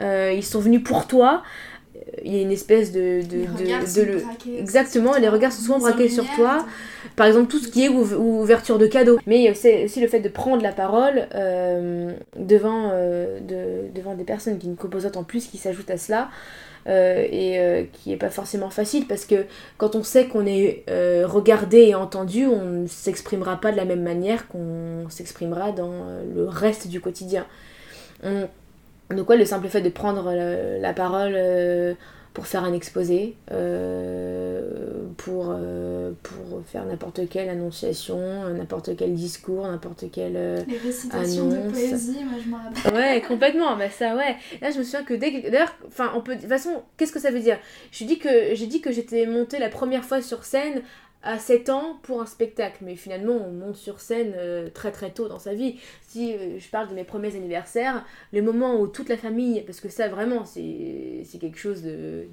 euh, 0.00 0.32
ils 0.34 0.44
sont 0.44 0.60
venus 0.60 0.82
pour 0.82 1.06
toi. 1.06 1.42
Il 2.24 2.34
y 2.34 2.38
a 2.38 2.42
une 2.42 2.50
espèce 2.50 2.92
de. 2.92 3.22
de, 3.22 4.04
de, 4.04 4.58
Exactement, 4.58 5.16
les 5.16 5.28
regards 5.28 5.52
sont 5.52 5.62
souvent 5.62 5.78
braqués 5.78 6.08
sur 6.08 6.24
toi. 6.34 6.66
Par 7.16 7.26
exemple, 7.26 7.48
tout 7.48 7.58
ce 7.58 7.68
qui 7.68 7.84
est 7.84 7.88
ouverture 7.88 8.78
de 8.78 8.86
cadeaux. 8.86 9.18
Mais 9.26 9.38
il 9.38 9.42
y 9.42 9.48
a 9.48 9.52
aussi 9.52 10.00
le 10.00 10.08
fait 10.08 10.20
de 10.20 10.28
prendre 10.28 10.62
la 10.62 10.72
parole 10.72 11.28
euh, 11.34 12.12
devant, 12.36 12.90
euh, 12.92 13.38
devant 13.94 14.14
des 14.14 14.24
personnes 14.24 14.58
qui 14.58 14.66
une 14.66 14.76
composante 14.76 15.16
en 15.16 15.24
plus 15.24 15.46
qui 15.46 15.58
s'ajoute 15.58 15.90
à 15.90 15.96
cela. 15.96 16.30
et 16.86 17.88
qui 17.92 18.12
est 18.12 18.18
pas 18.18 18.30
forcément 18.30 18.70
facile 18.70 19.06
parce 19.06 19.24
que 19.24 19.46
quand 19.78 19.94
on 19.94 20.02
sait 20.02 20.26
qu'on 20.26 20.46
est 20.46 20.84
regardé 21.24 21.78
et 21.78 21.94
entendu, 21.94 22.46
on 22.46 22.64
ne 22.64 22.86
s'exprimera 22.86 23.60
pas 23.60 23.70
de 23.70 23.76
la 23.76 23.84
même 23.84 24.02
manière 24.02 24.48
qu'on 24.48 25.08
s'exprimera 25.08 25.70
dans 25.72 26.06
le 26.34 26.48
reste 26.48 26.88
du 26.88 27.00
quotidien. 27.00 27.46
On, 28.24 28.48
donc 29.10 29.28
ouais, 29.28 29.36
le 29.36 29.44
simple 29.44 29.68
fait 29.68 29.80
de 29.80 29.88
prendre 29.90 30.32
la, 30.32 30.92
parole 30.92 31.34
euh, 31.36 31.94
pour 32.32 32.46
faire 32.46 32.64
un 32.64 32.72
exposé, 32.72 33.36
euh, 33.52 35.06
pour, 35.18 35.50
euh, 35.50 36.12
pour 36.22 36.62
faire 36.66 36.84
n'importe 36.86 37.28
quelle 37.28 37.48
annonciation, 37.48 38.48
n'importe 38.54 38.96
quel 38.96 39.14
discours, 39.14 39.66
n'importe 39.66 40.06
quelle 40.10 40.64
Les 40.66 40.78
récitations 40.78 41.48
de 41.48 41.70
poésie, 41.70 42.24
moi 42.24 42.38
je 42.42 42.50
m'en 42.50 42.56
rappelle. 42.56 42.94
Ouais, 42.94 43.22
complètement, 43.28 43.76
bah 43.76 43.90
ça 43.90 44.16
ouais. 44.16 44.36
Là 44.62 44.70
je 44.70 44.78
me 44.78 44.82
souviens 44.82 45.04
que 45.04 45.14
dès 45.14 45.32
que... 45.32 45.50
D'ailleurs, 45.50 45.76
enfin 45.86 46.12
on 46.16 46.20
peut... 46.22 46.34
De 46.34 46.40
toute 46.40 46.48
façon, 46.48 46.82
qu'est-ce 46.96 47.12
que 47.12 47.20
ça 47.20 47.30
veut 47.30 47.40
dire? 47.40 47.58
J'ai 47.92 48.06
dit 48.06 48.18
que 48.18 48.92
j'étais 48.92 49.26
montée 49.26 49.58
la 49.58 49.68
première 49.68 50.04
fois 50.04 50.22
sur 50.22 50.44
scène 50.44 50.82
à 51.24 51.38
7 51.38 51.70
ans 51.70 51.98
pour 52.02 52.20
un 52.20 52.26
spectacle, 52.26 52.76
mais 52.82 52.96
finalement 52.96 53.32
on 53.32 53.50
monte 53.50 53.76
sur 53.76 54.00
scène 54.00 54.34
euh, 54.36 54.68
très 54.72 54.92
très 54.92 55.10
tôt 55.10 55.26
dans 55.26 55.38
sa 55.38 55.54
vie. 55.54 55.76
Si 56.06 56.34
euh, 56.34 56.58
je 56.58 56.68
parle 56.68 56.88
de 56.88 56.94
mes 56.94 57.04
premiers 57.04 57.34
anniversaires, 57.34 58.04
le 58.32 58.42
moment 58.42 58.78
où 58.78 58.86
toute 58.86 59.08
la 59.08 59.16
famille, 59.16 59.62
parce 59.62 59.80
que 59.80 59.88
ça 59.88 60.08
vraiment 60.08 60.44
c'est 60.44 61.24
quelque 61.40 61.58
chose 61.58 61.82
de, 61.82 62.26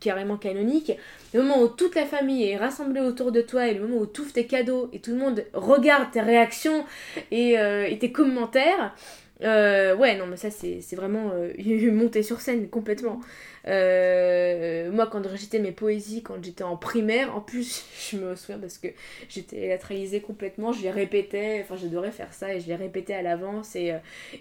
carrément 0.00 0.38
canonique, 0.38 0.92
le 1.34 1.42
moment 1.42 1.62
où 1.62 1.68
toute 1.68 1.94
la 1.94 2.06
famille 2.06 2.44
est 2.44 2.56
rassemblée 2.56 3.02
autour 3.02 3.30
de 3.30 3.42
toi 3.42 3.68
et 3.68 3.74
le 3.74 3.86
moment 3.86 4.00
où 4.00 4.06
tu 4.06 4.22
ouvres 4.22 4.32
tes 4.32 4.46
cadeaux 4.46 4.88
et 4.94 5.00
tout 5.00 5.10
le 5.10 5.18
monde 5.18 5.44
regarde 5.52 6.10
tes 6.10 6.22
réactions 6.22 6.84
et, 7.30 7.58
euh, 7.58 7.86
et 7.86 7.98
tes 7.98 8.10
commentaires, 8.10 8.94
euh, 9.42 9.96
ouais, 9.96 10.16
non, 10.16 10.26
mais 10.26 10.36
ça, 10.36 10.50
c'est 10.50 10.94
vraiment 10.94 11.30
euh, 11.32 11.52
monter 11.92 12.22
sur 12.22 12.40
scène 12.40 12.68
complètement. 12.68 13.20
Euh, 13.66 14.90
moi, 14.90 15.06
quand 15.06 15.22
j'étais 15.36 15.58
mes 15.58 15.72
poésies, 15.72 16.22
quand 16.22 16.42
j'étais 16.42 16.64
en 16.64 16.76
primaire, 16.76 17.34
en 17.34 17.40
plus, 17.40 17.84
je 18.10 18.16
me 18.18 18.34
souviens 18.36 18.58
parce 18.58 18.78
que 18.78 18.88
j'étais 19.28 19.56
théâtralisée 19.56 20.20
complètement, 20.20 20.72
je 20.72 20.82
les 20.82 20.90
répétais, 20.90 21.60
enfin, 21.62 21.76
j'adorais 21.76 22.12
faire 22.12 22.32
ça 22.32 22.54
et 22.54 22.60
je 22.60 22.66
les 22.68 22.76
répétais 22.76 23.14
à 23.14 23.22
l'avance 23.22 23.76
et, 23.76 23.94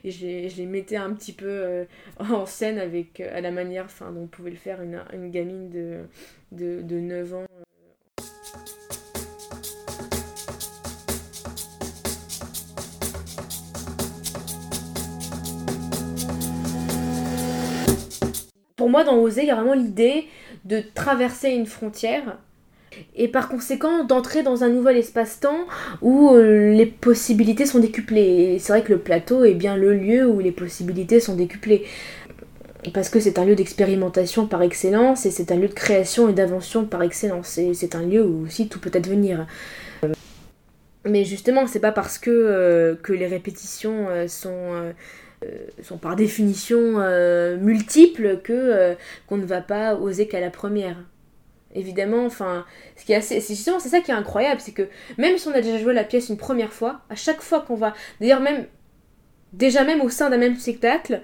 et 0.04 0.12
je, 0.12 0.26
les, 0.26 0.50
je, 0.50 0.58
les, 0.58 0.66
mettais 0.66 0.98
un 0.98 1.14
petit 1.14 1.34
peu 1.34 1.86
en 2.20 2.46
scène 2.46 2.80
avec, 2.80 3.20
à 3.22 3.42
la 3.42 3.52
manière 3.52 3.86
enfin, 3.86 4.12
dont 4.12 4.28
pouvait 4.28 4.52
le 4.52 4.58
faire 4.58 4.82
une, 4.82 5.04
une 5.14 5.30
gamine 5.32 5.70
de, 5.70 6.00
de, 6.52 6.82
de 6.82 7.00
9 7.00 7.34
ans. 7.36 7.69
Moi, 18.90 19.04
dans 19.04 19.18
Oser, 19.18 19.42
il 19.44 19.48
y 19.48 19.52
a 19.52 19.56
vraiment 19.56 19.74
l'idée 19.74 20.26
de 20.66 20.82
traverser 20.94 21.50
une 21.50 21.66
frontière 21.66 22.38
et 23.16 23.28
par 23.28 23.50
conséquent 23.50 24.04
d'entrer 24.04 24.44
dans 24.44 24.64
un 24.64 24.70
nouvel 24.70 24.98
espace-temps 24.98 25.68
où 26.02 26.32
euh, 26.34 26.74
les 26.74 26.86
possibilités 26.86 27.66
sont 27.66 27.80
décuplées. 27.80 28.54
Et 28.54 28.60
c'est 28.60 28.74
vrai 28.74 28.84
que 28.84 28.92
le 28.92 29.00
plateau 29.00 29.44
est 29.46 29.54
bien 29.54 29.78
le 29.78 29.94
lieu 29.94 30.28
où 30.28 30.40
les 30.40 30.52
possibilités 30.52 31.20
sont 31.20 31.36
décuplées. 31.36 31.86
Parce 32.94 33.10
que 33.10 33.20
c'est 33.20 33.38
un 33.38 33.46
lieu 33.46 33.56
d'expérimentation 33.56 34.48
par 34.48 34.62
excellence 34.62 35.26
et 35.26 35.32
c'est 35.32 35.52
un 35.52 35.58
lieu 35.58 35.68
de 35.68 35.74
création 35.74 36.30
et 36.30 36.34
d'invention 36.34 36.86
par 36.86 37.04
excellence. 37.04 37.58
Et 37.58 37.74
c'est 37.74 37.94
un 37.94 38.04
lieu 38.04 38.24
où 38.26 38.46
aussi 38.46 38.70
tout 38.70 38.80
peut 38.80 38.92
advenir. 38.94 39.46
Mais 41.06 41.26
justement, 41.26 41.68
c'est 41.68 41.80
pas 41.80 41.92
parce 41.92 42.18
que, 42.18 42.30
euh, 42.30 42.96
que 43.02 43.14
les 43.14 43.28
répétitions 43.28 44.08
euh, 44.10 44.28
sont 44.28 44.94
sont 45.84 45.98
par 45.98 46.16
définition 46.16 47.00
euh, 47.00 47.58
multiples 47.58 48.40
que 48.42 48.54
euh, 48.54 48.96
qu'on 49.28 49.38
ne 49.38 49.46
va 49.46 49.62
pas 49.62 49.96
oser 49.96 50.28
qu'à 50.28 50.40
la 50.40 50.50
première. 50.50 50.98
Évidemment 51.76 52.26
enfin 52.26 52.66
ce 52.96 53.06
qui 53.06 53.14
est 53.14 53.16
assez 53.16 53.40
c'est 53.42 53.54
c'est 53.54 53.90
ça 53.90 54.00
qui 54.00 54.10
est 54.10 54.16
incroyable 54.16 54.60
c'est 54.60 54.72
que 54.72 54.88
même 55.20 55.38
si 55.38 55.48
on 55.48 55.52
a 55.52 55.62
déjà 55.62 55.78
joué 55.78 55.94
la 55.94 56.04
pièce 56.04 56.30
une 56.30 56.38
première 56.38 56.74
fois 56.74 57.02
à 57.12 57.16
chaque 57.16 57.42
fois 57.42 57.62
qu'on 57.62 57.76
va 57.76 57.94
d'ailleurs 58.20 58.40
même 58.40 58.66
déjà 59.54 59.84
même 59.84 60.02
au 60.02 60.10
sein 60.10 60.32
d'un 60.32 60.38
même 60.38 60.56
spectacle 60.56 61.22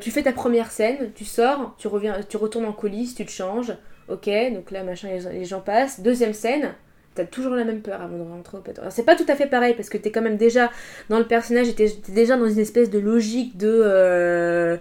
tu 0.00 0.10
fais 0.10 0.22
ta 0.22 0.32
première 0.32 0.70
scène 0.70 1.12
tu 1.14 1.26
sors 1.26 1.76
tu 1.76 1.86
reviens 1.86 2.18
tu 2.26 2.38
retournes 2.38 2.64
en 2.64 2.72
coulisses 2.72 3.14
tu 3.14 3.26
te 3.26 3.30
changes 3.30 3.74
ok 4.08 4.30
donc 4.54 4.70
là 4.70 4.84
machin 4.84 5.10
les 5.30 5.44
gens 5.44 5.60
passent. 5.60 6.00
Deuxième 6.00 6.32
scène 6.32 6.74
t'as 7.18 7.24
toujours 7.24 7.54
la 7.54 7.64
même 7.64 7.80
peur 7.80 8.00
avant 8.00 8.16
de 8.16 8.22
rentrer 8.22 8.58
au. 8.58 8.80
Alors 8.80 8.92
c'est 8.92 9.02
pas 9.02 9.16
tout 9.16 9.26
à 9.28 9.34
fait 9.34 9.46
pareil 9.46 9.74
parce 9.74 9.88
que 9.88 9.98
t'es 9.98 10.12
quand 10.12 10.22
même 10.22 10.36
déjà 10.36 10.70
dans 11.08 11.18
le 11.18 11.26
personnage, 11.26 11.74
t'es 11.74 11.92
déjà 12.08 12.36
dans 12.36 12.48
une 12.48 12.60
espèce 12.60 12.90
de 12.90 12.98
logique 12.98 13.56
de... 13.56 13.82
Euh, 13.84 14.76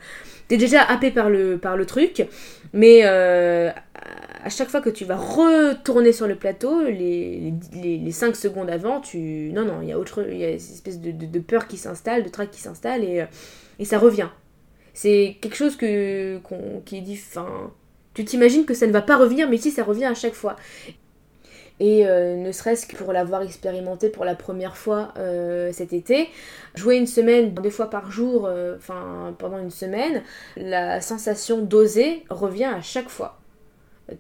t'es 0.48 0.58
déjà 0.58 0.84
happé 0.84 1.10
par 1.10 1.30
le, 1.30 1.58
par 1.58 1.78
le 1.78 1.86
truc, 1.86 2.28
mais 2.74 3.02
euh, 3.06 3.72
à 4.44 4.50
chaque 4.50 4.70
fois 4.70 4.82
que 4.82 4.90
tu 4.92 5.04
vas 5.04 5.18
retourner 5.18 6.12
sur 6.12 6.28
le 6.28 6.36
plateau, 6.36 6.84
les, 6.84 7.54
les, 7.74 7.98
les 7.98 8.12
5 8.12 8.36
secondes 8.36 8.70
avant, 8.70 9.02
tu... 9.02 9.52
Non, 9.52 9.66
non, 9.66 9.82
il 9.82 9.90
y 9.90 9.92
a 9.92 10.00
autre... 10.00 10.24
Il 10.30 10.38
y 10.38 10.46
a 10.46 10.50
une 10.50 10.56
espèce 10.56 11.02
de, 11.02 11.12
de, 11.12 11.40
peur 11.40 11.68
qui 11.68 11.78
s'installe, 11.78 12.24
de 12.24 12.30
trac 12.30 12.52
qui 12.52 12.62
s'installe 12.62 13.04
et, 13.04 13.22
euh, 13.22 13.26
et 13.80 13.86
ça 13.86 13.98
revient. 13.98 14.30
C'est 14.94 15.38
quelque 15.42 15.56
chose 15.56 15.76
que, 15.76 16.40
qui 16.86 16.98
est 16.98 17.02
dit... 17.02 17.20
Enfin, 17.30 17.72
tu 18.14 18.24
t'imagines 18.26 18.66
que 18.66 18.74
ça 18.74 18.88
ne 18.88 18.92
va 18.92 19.02
pas 19.02 19.18
revenir, 19.18 19.50
mais 19.50 19.58
si 19.58 19.72
ça 19.72 19.84
revient 19.84 20.06
à 20.06 20.14
chaque 20.14 20.34
fois. 20.34 20.56
Et 21.80 22.08
euh, 22.08 22.36
ne 22.36 22.52
serait-ce 22.52 22.88
que 22.88 22.96
pour 22.96 23.14
l'avoir 23.14 23.44
expérimenté 23.44 24.10
pour 24.10 24.26
la 24.26 24.34
première 24.34 24.78
fois 24.78 25.14
euh, 25.18 25.72
cet 25.72 25.94
été, 25.94 26.30
jouer 26.74 26.98
une 26.98 27.06
semaine, 27.06 27.54
deux 27.54 27.70
fois 27.70 27.90
par 27.90 28.10
jour, 28.10 28.48
euh, 28.48 28.76
enfin 28.78 29.36
pendant 29.38 29.60
une 29.60 29.70
semaine, 29.70 30.24
la 30.56 31.02
sensation 31.02 31.62
d'oser 31.62 32.24
revient 32.30 32.66
à 32.66 32.82
chaque 32.82 33.10
fois, 33.10 33.40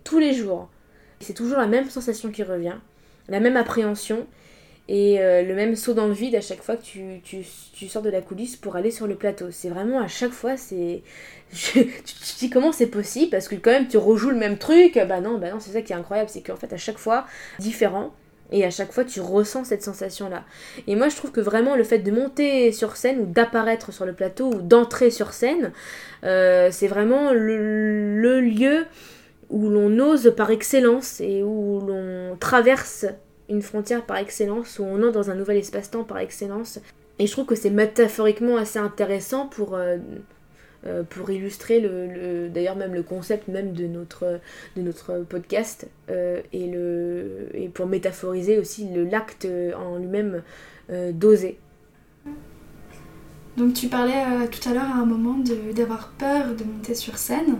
tous 0.03 0.19
les 0.19 0.33
jours. 0.33 0.69
C'est 1.19 1.33
toujours 1.33 1.57
la 1.57 1.65
même 1.65 1.89
sensation 1.89 2.29
qui 2.29 2.43
revient, 2.43 2.75
la 3.27 3.39
même 3.39 3.57
appréhension, 3.57 4.27
et 4.89 5.20
euh, 5.20 5.44
le 5.44 5.53
même 5.53 5.75
saut 5.75 5.94
dans 5.94 6.08
le 6.08 6.13
vide 6.13 6.36
à 6.36 6.41
chaque 6.41 6.62
fois 6.62 6.77
que 6.77 6.84
tu, 6.84 7.20
tu, 7.24 7.46
tu, 7.74 7.88
sors 7.88 8.01
de 8.01 8.10
la 8.10 8.22
coulisse 8.22 8.56
pour 8.56 8.77
aller 8.77 8.91
sur 8.91 9.06
le 9.06 9.15
plateau. 9.15 9.48
C'est 9.51 9.70
vraiment 9.70 10.00
à 10.00 10.08
chaque 10.08 10.32
fois, 10.32 10.56
c'est. 10.56 11.01
tu 11.53 11.84
te 11.84 12.39
dis 12.39 12.50
comment 12.50 12.72
c'est 12.72 12.88
possible? 12.88 13.32
Parce 13.32 13.50
que 13.50 13.56
quand 13.56 13.72
même 13.72 13.88
tu 13.88 13.98
rejoues 13.98 14.29
le 14.29 14.38
même 14.38 14.58
truc. 14.58 14.98
Bah 15.08 15.20
non, 15.20 15.39
bah 15.39 15.51
non, 15.51 15.60
c'est 15.60 15.72
ça 15.72 15.82
qui 15.82 15.91
est 15.91 15.96
incroyable, 15.96 16.29
c'est 16.29 16.41
qu'en 16.41 16.56
fait 16.56 16.72
à 16.72 16.77
chaque 16.77 17.00
fois, 17.00 17.25
différent. 17.60 18.13
Et 18.53 18.63
à 18.63 18.70
chaque 18.70 18.94
fois, 18.94 19.03
tu 19.03 19.20
ressens 19.20 19.65
cette 19.65 19.84
sensation-là. 19.84 20.46
Et 20.88 20.96
moi, 20.96 21.10
je 21.10 21.17
trouve 21.17 21.32
que 21.32 21.41
vraiment, 21.41 21.75
le 21.75 21.84
fait 21.84 22.00
de 22.00 22.12
monter 22.12 22.72
sur 22.72 22.96
scène 22.96 23.20
ou 23.20 23.25
d'apparaître 23.25 23.91
sur 23.91 24.06
le 24.06 24.13
plateau 24.13 24.51
ou 24.53 24.62
d'entrer 24.62 25.12
sur 25.12 25.34
scène, 25.34 25.74
euh, 26.24 26.70
c'est 26.72 26.88
vraiment 26.88 27.34
le, 27.34 28.15
le 28.22 28.39
lieu 28.39 28.86
où 29.50 29.67
l'on 29.70 30.00
ose 30.00 30.34
par 30.38 30.50
excellence 30.51 31.20
et 31.20 31.44
où 31.44 31.82
l'on 31.82 32.38
traverse 32.39 33.06
une 33.49 33.61
frontière 33.61 34.05
par 34.05 34.17
excellence, 34.17 34.79
où 34.79 34.83
on 34.83 35.01
entre 35.03 35.11
dans 35.11 35.31
un 35.31 35.35
nouvel 35.35 35.57
espace-temps 35.57 36.03
par 36.03 36.19
excellence. 36.19 36.79
Et 37.19 37.27
je 37.27 37.31
trouve 37.31 37.45
que 37.45 37.55
c'est 37.55 37.69
métaphoriquement 37.69 38.57
assez 38.57 38.77
intéressant 38.77 39.47
pour, 39.47 39.75
euh, 39.75 39.97
euh, 40.85 41.03
pour 41.03 41.31
illustrer 41.31 41.79
le, 41.79 42.49
d'ailleurs 42.49 42.75
même 42.75 42.93
le 42.93 43.03
concept 43.03 43.47
même 43.47 43.73
de 43.73 43.87
notre, 43.87 44.39
de 44.75 44.81
notre 44.81 45.25
podcast 45.27 45.87
euh, 46.09 46.41
et, 46.53 46.67
le, 46.67 47.49
et 47.53 47.69
pour 47.69 47.87
métaphoriser 47.87 48.59
aussi 48.59 48.87
le 48.89 49.03
l'acte 49.03 49.47
en 49.75 49.97
lui-même 49.97 50.43
d'oser. 50.89 51.59
Donc 53.57 53.73
tu 53.73 53.87
parlais 53.87 54.47
tout 54.51 54.69
à 54.69 54.73
l'heure 54.73 54.83
à 54.83 54.99
un 54.99 55.05
moment 55.05 55.37
d'avoir 55.73 56.09
peur 56.11 56.55
de 56.55 56.63
monter 56.63 56.95
sur 56.95 57.17
scène. 57.17 57.57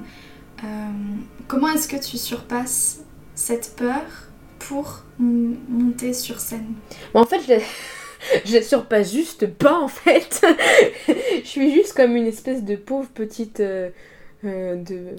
comment 1.48 1.68
est-ce 1.70 1.90
que 1.90 1.98
tu 1.98 2.18
surpasses 2.18 3.04
cette 3.36 3.74
peur 3.76 4.27
pour 4.60 5.04
monter 5.20 6.14
sur 6.14 6.40
scène 6.40 6.74
En 7.14 7.26
fait, 7.26 7.42
je 7.48 7.60
je 8.46 8.62
surpasse 8.62 9.12
juste 9.12 9.48
pas 9.48 9.80
en 9.80 9.88
fait. 9.88 10.46
je 11.08 11.48
suis 11.48 11.74
juste 11.74 11.94
comme 11.94 12.16
une 12.16 12.28
espèce 12.28 12.64
de 12.64 12.76
pauvre 12.76 13.10
petite. 13.10 13.60
Euh, 13.60 13.90
euh, 14.46 14.76
de, 14.76 15.16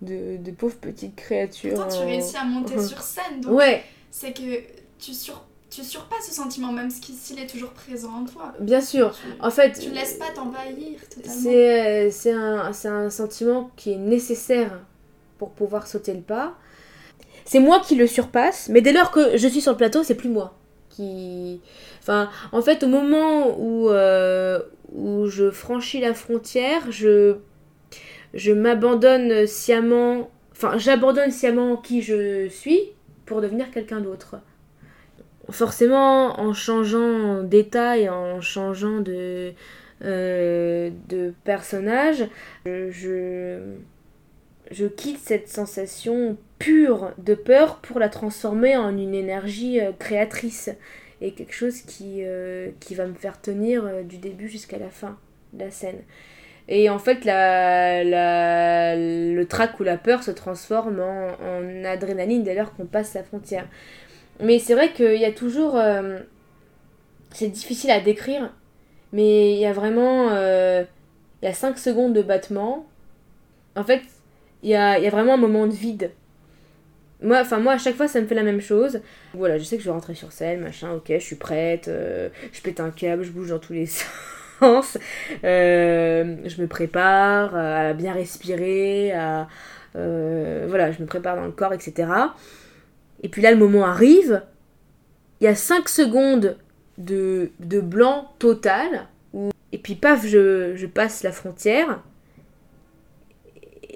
de, 0.00 0.36
de, 0.38 0.50
pauvre 0.52 0.76
petite 0.76 1.16
créature. 1.16 1.74
Pourtant, 1.74 1.98
tu 1.98 2.04
réussis 2.04 2.36
à 2.36 2.44
monter 2.44 2.80
sur 2.80 3.00
scène. 3.00 3.40
Donc 3.42 3.52
ouais. 3.52 3.82
C'est 4.10 4.32
que 4.32 4.60
tu, 4.98 5.12
sur, 5.12 5.44
tu 5.68 5.82
surpasses 5.82 6.28
ce 6.28 6.34
sentiment, 6.34 6.72
même 6.72 6.88
s'il 6.90 7.38
est 7.38 7.48
toujours 7.48 7.70
présent 7.70 8.12
en 8.12 8.24
toi. 8.24 8.52
Bien 8.60 8.80
sûr. 8.80 9.12
en 9.40 9.50
fait. 9.50 9.72
Tu 9.78 9.90
laisses 9.90 10.14
pas 10.14 10.30
t'envahir 10.34 11.00
totalement. 11.08 12.10
C'est 12.10 12.32
un, 12.32 12.72
un 12.84 13.10
sentiment 13.10 13.70
qui 13.76 13.92
est 13.92 13.98
nécessaire 13.98 14.80
pour 15.38 15.50
pouvoir 15.50 15.86
sauter 15.86 16.14
le 16.14 16.20
pas 16.20 16.54
c'est 17.50 17.58
moi 17.58 17.80
qui 17.80 17.96
le 17.96 18.06
surpasse, 18.06 18.68
mais 18.68 18.80
dès 18.80 18.92
lors 18.92 19.10
que 19.10 19.36
je 19.36 19.48
suis 19.48 19.60
sur 19.60 19.72
le 19.72 19.76
plateau, 19.76 20.04
c'est 20.04 20.14
plus 20.14 20.28
moi 20.28 20.54
qui. 20.88 21.60
Enfin, 22.00 22.30
en 22.52 22.62
fait, 22.62 22.84
au 22.84 22.86
moment 22.86 23.58
où, 23.58 23.88
euh, 23.90 24.60
où 24.92 25.26
je 25.26 25.50
franchis 25.50 26.00
la 26.00 26.14
frontière, 26.14 26.92
je, 26.92 27.38
je 28.34 28.52
m'abandonne 28.52 29.48
sciemment. 29.48 30.30
Enfin, 30.52 30.78
j'abandonne 30.78 31.32
sciemment 31.32 31.76
qui 31.76 32.02
je 32.02 32.46
suis 32.46 32.92
pour 33.26 33.40
devenir 33.40 33.72
quelqu'un 33.72 34.00
d'autre. 34.00 34.36
Forcément, 35.50 36.38
en 36.38 36.54
changeant 36.54 37.42
d'état 37.42 37.98
et 37.98 38.08
en 38.08 38.40
changeant 38.40 39.00
de, 39.00 39.54
euh, 40.04 40.90
de 41.08 41.34
personnage, 41.42 42.28
je, 42.64 42.92
je 42.92 43.58
quitte 44.86 45.18
cette 45.18 45.48
sensation 45.48 46.36
pure 46.58 47.12
de 47.18 47.34
peur 47.34 47.78
pour 47.78 47.98
la 47.98 48.08
transformer 48.08 48.76
en 48.76 48.96
une 48.96 49.14
énergie 49.14 49.80
euh, 49.80 49.92
créatrice 49.98 50.70
et 51.20 51.32
quelque 51.32 51.54
chose 51.54 51.80
qui, 51.82 52.18
euh, 52.20 52.70
qui 52.80 52.94
va 52.94 53.06
me 53.06 53.14
faire 53.14 53.40
tenir 53.40 53.84
euh, 53.84 54.02
du 54.02 54.18
début 54.18 54.48
jusqu'à 54.48 54.78
la 54.78 54.90
fin 54.90 55.18
de 55.52 55.64
la 55.64 55.70
scène. 55.70 55.98
Et 56.68 56.88
en 56.88 56.98
fait, 57.00 57.24
la, 57.24 58.04
la, 58.04 58.94
le 58.94 59.44
trac 59.44 59.80
ou 59.80 59.82
la 59.82 59.96
peur 59.96 60.22
se 60.22 60.30
transforme 60.30 61.00
en, 61.00 61.28
en 61.42 61.84
adrénaline 61.84 62.44
dès 62.44 62.54
lors 62.54 62.74
qu'on 62.74 62.86
passe 62.86 63.14
la 63.14 63.24
frontière. 63.24 63.66
Mais 64.38 64.58
c'est 64.60 64.74
vrai 64.74 64.92
qu'il 64.92 65.16
y 65.16 65.24
a 65.24 65.32
toujours... 65.32 65.76
c'est 67.32 67.48
difficile 67.48 67.90
à 67.90 68.00
décrire, 68.00 68.54
mais 69.12 69.54
il 69.54 69.58
y 69.58 69.66
a 69.66 69.72
vraiment... 69.72 70.30
il 70.30 70.86
y 71.42 71.48
a 71.48 71.54
5 71.54 71.76
secondes 71.76 72.12
de 72.12 72.22
battement. 72.22 72.86
En 73.74 73.82
fait, 73.82 74.02
il 74.62 74.70
y 74.70 74.74
a, 74.74 74.98
y 74.98 75.06
a, 75.06 75.10
vraiment 75.10 75.34
un 75.34 75.38
moment 75.38 75.66
de 75.66 75.72
vide 75.72 76.12
Moi, 77.22 77.40
enfin 77.40 77.58
moi 77.58 77.74
à 77.74 77.78
chaque 77.78 77.96
fois 77.96 78.08
ça 78.08 78.20
me 78.20 78.26
fait 78.26 78.34
la 78.34 78.42
même 78.42 78.60
chose. 78.60 79.00
Voilà, 79.34 79.58
je 79.58 79.64
sais 79.64 79.76
que 79.76 79.82
je 79.82 79.88
vais 79.88 79.94
rentrer 79.94 80.14
sur 80.14 80.32
scène, 80.32 80.60
machin, 80.60 80.92
ok, 80.92 81.06
je 81.08 81.18
suis 81.18 81.36
prête, 81.36 81.88
euh, 81.88 82.28
je 82.52 82.60
pète 82.60 82.80
un 82.80 82.90
câble, 82.90 83.22
je 83.22 83.30
bouge 83.30 83.48
dans 83.48 83.58
tous 83.58 83.72
les 83.72 83.86
sens, 84.60 84.98
euh, 85.44 86.36
je 86.44 86.60
me 86.60 86.66
prépare 86.66 87.54
à 87.56 87.92
bien 87.94 88.12
respirer, 88.12 89.12
à 89.12 89.48
euh, 89.96 90.66
voilà, 90.68 90.92
je 90.92 91.00
me 91.00 91.06
prépare 91.06 91.36
dans 91.36 91.46
le 91.46 91.52
corps, 91.52 91.72
etc. 91.72 92.08
Et 93.22 93.28
puis 93.28 93.42
là 93.42 93.50
le 93.50 93.56
moment 93.56 93.84
arrive, 93.84 94.42
il 95.40 95.44
y 95.44 95.48
a 95.48 95.54
5 95.54 95.88
secondes 95.88 96.58
de, 96.98 97.50
de 97.60 97.80
blanc 97.80 98.32
total, 98.38 99.08
et 99.72 99.78
puis 99.78 99.94
paf, 99.94 100.26
je, 100.26 100.74
je 100.74 100.86
passe 100.86 101.22
la 101.22 101.32
frontière. 101.32 102.02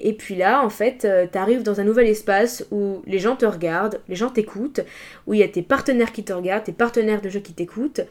Et 0.04 0.12
puis 0.12 0.34
là, 0.34 0.62
en 0.62 0.68
fait, 0.68 1.06
euh, 1.06 1.26
tu 1.30 1.38
arrives 1.38 1.62
dans 1.62 1.80
un 1.80 1.84
nouvel 1.84 2.06
espace 2.06 2.66
où 2.70 3.02
les 3.06 3.18
gens 3.18 3.36
te 3.36 3.46
regardent, 3.46 4.00
les 4.06 4.14
gens 4.14 4.28
t'écoutent, 4.28 4.80
où 5.26 5.32
il 5.32 5.40
y 5.40 5.42
a 5.42 5.48
tes 5.48 5.62
partenaires 5.62 6.12
qui 6.12 6.22
te 6.22 6.32
regardent, 6.34 6.64
tes 6.64 6.72
partenaires 6.72 7.22
de 7.22 7.30
jeu 7.30 7.40
qui 7.40 7.54
t'écoutent. 7.54 8.02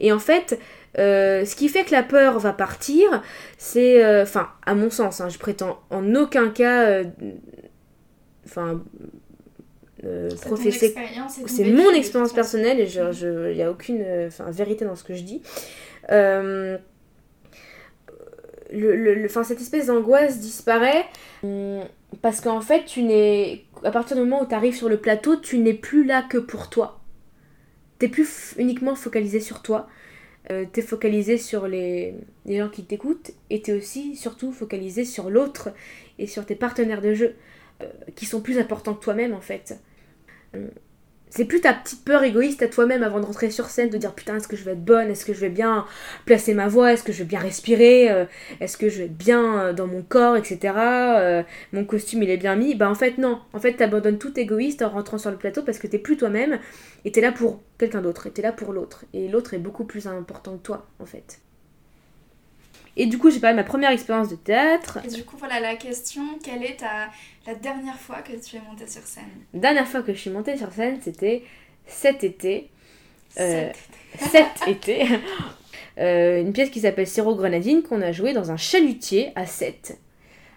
Et 0.00 0.10
en 0.10 0.18
fait, 0.18 0.58
euh, 0.98 1.44
ce 1.44 1.54
qui 1.54 1.68
fait 1.68 1.84
que 1.84 1.92
la 1.92 2.02
peur 2.02 2.38
va 2.38 2.54
partir, 2.54 3.22
c'est, 3.58 4.02
euh, 4.02 4.22
enfin, 4.22 4.48
à 4.64 4.74
mon 4.74 4.88
sens, 4.88 5.20
hein, 5.20 5.28
je 5.28 5.36
prétends 5.38 5.80
en 5.90 6.14
aucun 6.14 6.48
cas, 6.48 7.02
enfin, 8.46 8.82
professer. 10.46 10.94
C'est 11.46 11.64
mon 11.64 11.90
expérience 11.90 12.32
personnelle 12.32 12.80
et 12.80 12.88
il 12.90 13.54
n'y 13.54 13.62
a 13.62 13.70
aucune 13.70 14.02
vérité 14.48 14.86
dans 14.86 14.96
ce 14.96 15.04
que 15.04 15.12
je 15.14 15.22
dis 15.22 15.42
le, 18.74 19.28
cette 19.28 19.60
espèce 19.60 19.86
d'angoisse 19.86 20.40
disparaît 20.40 21.06
hum, 21.42 21.84
parce 22.22 22.40
qu'en 22.40 22.60
fait, 22.60 22.84
tu 22.84 23.02
n'es. 23.02 23.64
À 23.82 23.90
partir 23.90 24.16
du 24.16 24.22
moment 24.22 24.42
où 24.42 24.46
tu 24.46 24.54
arrives 24.54 24.76
sur 24.76 24.88
le 24.88 24.98
plateau, 24.98 25.36
tu 25.36 25.58
n'es 25.58 25.74
plus 25.74 26.04
là 26.04 26.22
que 26.22 26.38
pour 26.38 26.70
toi. 26.70 27.00
T'es 27.98 28.08
plus 28.08 28.54
uniquement 28.58 28.94
focalisé 28.94 29.40
sur 29.40 29.62
toi. 29.62 29.88
Euh, 30.50 30.66
t'es 30.70 30.82
focalisé 30.82 31.38
sur 31.38 31.66
les, 31.66 32.14
les 32.44 32.58
gens 32.58 32.68
qui 32.68 32.84
t'écoutent 32.84 33.30
et 33.48 33.62
t'es 33.62 33.72
aussi 33.72 34.14
surtout 34.14 34.52
focalisé 34.52 35.06
sur 35.06 35.30
l'autre 35.30 35.70
et 36.18 36.26
sur 36.26 36.44
tes 36.44 36.54
partenaires 36.54 37.00
de 37.00 37.14
jeu 37.14 37.34
euh, 37.82 37.86
qui 38.14 38.26
sont 38.26 38.42
plus 38.42 38.58
importants 38.58 38.94
que 38.94 39.02
toi-même 39.02 39.32
en 39.32 39.40
fait. 39.40 39.80
Hum, 40.54 40.68
c'est 41.34 41.44
plus 41.44 41.60
ta 41.60 41.72
petite 41.74 42.04
peur 42.04 42.22
égoïste 42.22 42.62
à 42.62 42.68
toi-même 42.68 43.02
avant 43.02 43.18
de 43.18 43.26
rentrer 43.26 43.50
sur 43.50 43.66
scène, 43.66 43.90
de 43.90 43.98
dire 43.98 44.14
putain, 44.14 44.36
est-ce 44.36 44.46
que 44.46 44.54
je 44.54 44.62
vais 44.62 44.72
être 44.72 44.84
bonne, 44.84 45.10
est-ce 45.10 45.24
que 45.24 45.34
je 45.34 45.40
vais 45.40 45.48
bien 45.48 45.84
placer 46.26 46.54
ma 46.54 46.68
voix, 46.68 46.92
est-ce 46.92 47.02
que 47.02 47.12
je 47.12 47.18
vais 47.18 47.24
bien 47.24 47.40
respirer, 47.40 48.08
euh, 48.08 48.24
est-ce 48.60 48.76
que 48.76 48.88
je 48.88 48.98
vais 48.98 49.04
être 49.06 49.16
bien 49.16 49.58
euh, 49.58 49.72
dans 49.72 49.88
mon 49.88 50.02
corps, 50.02 50.36
etc. 50.36 50.74
Euh, 50.76 51.42
mon 51.72 51.84
costume 51.84 52.22
il 52.22 52.30
est 52.30 52.36
bien 52.36 52.54
mis. 52.54 52.76
Bah 52.76 52.88
en 52.88 52.94
fait, 52.94 53.18
non. 53.18 53.40
En 53.52 53.58
fait, 53.58 53.72
t'abandonnes 53.74 54.18
tout 54.18 54.38
égoïste 54.38 54.82
en 54.82 54.90
rentrant 54.90 55.18
sur 55.18 55.32
le 55.32 55.36
plateau 55.36 55.62
parce 55.62 55.78
que 55.78 55.88
t'es 55.88 55.98
plus 55.98 56.16
toi-même 56.16 56.60
et 57.04 57.10
t'es 57.10 57.20
là 57.20 57.32
pour 57.32 57.62
quelqu'un 57.78 58.00
d'autre 58.00 58.28
et 58.28 58.30
t'es 58.30 58.42
là 58.42 58.52
pour 58.52 58.72
l'autre. 58.72 59.04
Et 59.12 59.26
l'autre 59.26 59.54
est 59.54 59.58
beaucoup 59.58 59.84
plus 59.84 60.06
important 60.06 60.56
que 60.56 60.62
toi, 60.62 60.86
en 61.00 61.06
fait. 61.06 61.40
Et 62.96 63.06
du 63.06 63.18
coup, 63.18 63.30
j'ai 63.30 63.40
parlé 63.40 63.56
de 63.56 63.60
ma 63.60 63.66
première 63.66 63.90
expérience 63.90 64.28
de 64.28 64.36
théâtre. 64.36 64.98
Et 65.04 65.08
du 65.08 65.24
coup, 65.24 65.36
voilà 65.36 65.60
la 65.60 65.74
question 65.76 66.22
quelle 66.42 66.62
est 66.62 66.76
ta, 66.76 67.10
la 67.46 67.54
dernière 67.54 67.98
fois 67.98 68.22
que 68.22 68.32
tu 68.32 68.56
es 68.56 68.60
montée 68.60 68.86
sur 68.86 69.02
scène? 69.02 69.24
Dernière 69.52 69.86
fois 69.88 70.02
que 70.02 70.12
je 70.12 70.18
suis 70.18 70.30
montée 70.30 70.56
sur 70.56 70.72
scène, 70.72 70.98
c'était 71.02 71.42
cet 71.86 72.22
été. 72.24 72.70
Euh, 73.40 73.70
cet 74.18 74.68
été. 74.68 75.06
Euh, 75.96 76.40
une 76.40 76.52
pièce 76.52 76.70
qui 76.70 76.80
s'appelle 76.80 77.06
Siro 77.06 77.36
Grenadine 77.36 77.84
qu'on 77.84 78.02
a 78.02 78.10
joué 78.10 78.32
dans 78.32 78.50
un 78.50 78.56
chalutier 78.56 79.30
à 79.36 79.46
7. 79.46 79.96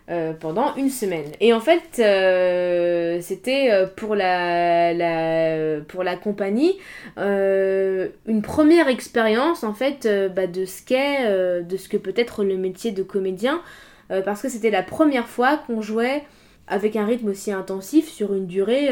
Euh, 0.09 0.31
pendant 0.31 0.73
une 0.77 0.89
semaine. 0.89 1.25
Et 1.41 1.51
en 1.51 1.59
fait, 1.59 1.99
euh, 1.99 3.19
c'était 3.19 3.71
euh, 3.73 3.87
pour 3.93 4.15
la, 4.15 4.93
la, 4.93 5.81
pour 5.81 6.01
la 6.01 6.15
compagnie 6.15 6.77
une 7.17 8.41
première 8.41 8.87
expérience 8.87 9.65
en 9.65 9.73
fait 9.73 10.07
bah, 10.33 10.47
de 10.47 10.63
ce 10.63 10.81
qu'est, 10.81 11.29
de 11.61 11.75
ce 11.75 11.89
que 11.89 11.97
peut 11.97 12.13
être 12.15 12.45
le 12.45 12.55
métier 12.55 12.93
de 12.93 13.03
comédien, 13.03 13.61
parce 14.07 14.41
que 14.41 14.47
c'était 14.47 14.69
la 14.69 14.83
première 14.83 15.27
fois 15.27 15.57
qu'on 15.57 15.81
jouait 15.81 16.24
avec 16.70 16.96
un 16.96 17.05
rythme 17.05 17.27
aussi 17.27 17.51
intensif 17.51 18.07
sur 18.09 18.33
une 18.33 18.48
durée, 18.48 18.89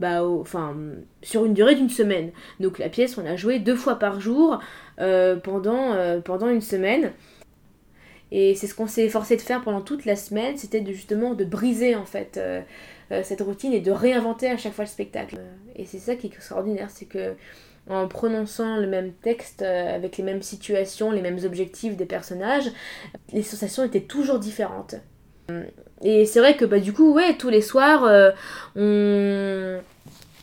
bah, 0.00 0.24
enfin, 0.24 0.74
sur 1.22 1.44
une 1.44 1.54
durée 1.54 1.76
d'une 1.76 1.90
semaine. 1.90 2.30
Donc 2.58 2.80
la 2.80 2.88
pièce, 2.88 3.18
on 3.18 3.26
a 3.26 3.36
joué 3.36 3.60
deux 3.60 3.76
fois 3.76 4.00
par 4.00 4.20
jour 4.20 4.58
pendant, 4.96 6.20
pendant 6.24 6.48
une 6.48 6.62
semaine. 6.62 7.12
Et 8.32 8.54
c'est 8.54 8.66
ce 8.66 8.74
qu'on 8.74 8.86
s'est 8.86 9.04
efforcé 9.04 9.36
de 9.36 9.40
faire 9.40 9.60
pendant 9.62 9.80
toute 9.80 10.04
la 10.04 10.16
semaine, 10.16 10.56
c'était 10.56 10.80
de, 10.80 10.92
justement 10.92 11.34
de 11.34 11.44
briser 11.44 11.96
en 11.96 12.04
fait 12.04 12.36
euh, 12.36 12.60
euh, 13.10 13.22
cette 13.24 13.40
routine 13.40 13.72
et 13.72 13.80
de 13.80 13.90
réinventer 13.90 14.48
à 14.48 14.56
chaque 14.56 14.72
fois 14.72 14.84
le 14.84 14.90
spectacle. 14.90 15.38
Et 15.76 15.84
c'est 15.84 15.98
ça 15.98 16.14
qui 16.14 16.28
est 16.28 16.30
extraordinaire, 16.30 16.88
c'est 16.90 17.06
que 17.06 17.34
en 17.88 18.06
prononçant 18.06 18.76
le 18.76 18.86
même 18.86 19.12
texte 19.12 19.62
euh, 19.62 19.96
avec 19.96 20.16
les 20.16 20.22
mêmes 20.22 20.42
situations, 20.42 21.10
les 21.10 21.22
mêmes 21.22 21.40
objectifs 21.44 21.96
des 21.96 22.06
personnages, 22.06 22.70
les 23.32 23.42
sensations 23.42 23.82
étaient 23.84 24.00
toujours 24.00 24.38
différentes. 24.38 24.94
Et 26.00 26.26
c'est 26.26 26.38
vrai 26.38 26.56
que 26.56 26.64
bah, 26.64 26.78
du 26.78 26.92
coup, 26.92 27.12
ouais, 27.12 27.34
tous 27.36 27.48
les 27.48 27.60
soirs, 27.60 28.04
on... 28.76 29.80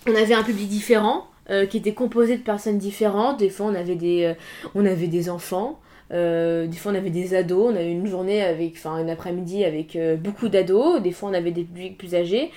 avait 0.06 0.34
un 0.34 0.44
public 0.44 0.68
différent. 0.68 1.28
qui 1.70 1.78
était 1.78 1.94
composé 1.94 2.36
de 2.36 2.44
personnes 2.44 2.78
différentes. 2.78 3.40
Des 3.40 3.50
fois, 3.50 3.68
on 3.68 3.76
avait 3.76 3.96
des, 3.96 4.36
on 4.76 4.86
avait 4.86 5.08
des 5.08 5.30
enfants, 5.30 5.80
euh, 6.12 6.68
des 6.68 6.78
fois 6.78 6.92
on 6.92 6.96
avait 6.96 7.10
des 7.10 7.36
ados, 7.36 7.74
on 7.74 7.76
avait 7.76 7.92
une 7.92 8.08
journée 8.08 8.42
avec, 8.42 8.76
enfin 8.78 8.96
un 8.96 9.10
après-midi 9.10 9.66
avec 9.66 9.96
euh, 9.96 10.16
beaucoup 10.16 10.48
d'ados, 10.48 11.02
des 11.02 11.12
fois 11.12 11.30
on 11.30 11.34
avait 11.34 11.52
des 11.52 11.64
publics 11.64 11.98
plus 11.98 12.16
âgés. 12.16 12.52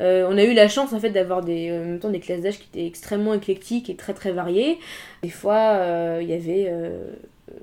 Euh, 0.00 0.26
on 0.28 0.36
a 0.38 0.44
eu 0.44 0.54
la 0.54 0.68
chance 0.68 0.92
en 0.92 0.98
fait 0.98 1.10
d'avoir 1.10 1.42
des, 1.42 1.70
en 1.70 1.84
même 1.84 1.98
temps 2.00 2.10
des 2.10 2.20
classes 2.20 2.40
d'âge 2.40 2.58
qui 2.58 2.68
étaient 2.72 2.86
extrêmement 2.86 3.34
éclectiques 3.34 3.90
et 3.90 3.96
très 3.96 4.14
très 4.14 4.32
variées. 4.32 4.78
Des 5.22 5.28
fois 5.28 5.78
il 6.20 6.28
y 6.28 6.32
avait 6.32 6.72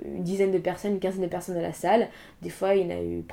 une 0.05 0.23
dizaine 0.23 0.51
de 0.51 0.59
personnes, 0.59 0.93
une 0.93 0.99
quinzaine 0.99 1.23
de 1.23 1.27
personnes 1.27 1.57
à 1.57 1.61
la 1.61 1.73
salle. 1.73 2.07
Des 2.41 2.49
fois, 2.49 2.75
il 2.75 2.83
y 2.83 2.85
en 2.85 2.95
a 2.95 3.01
eu 3.01 3.23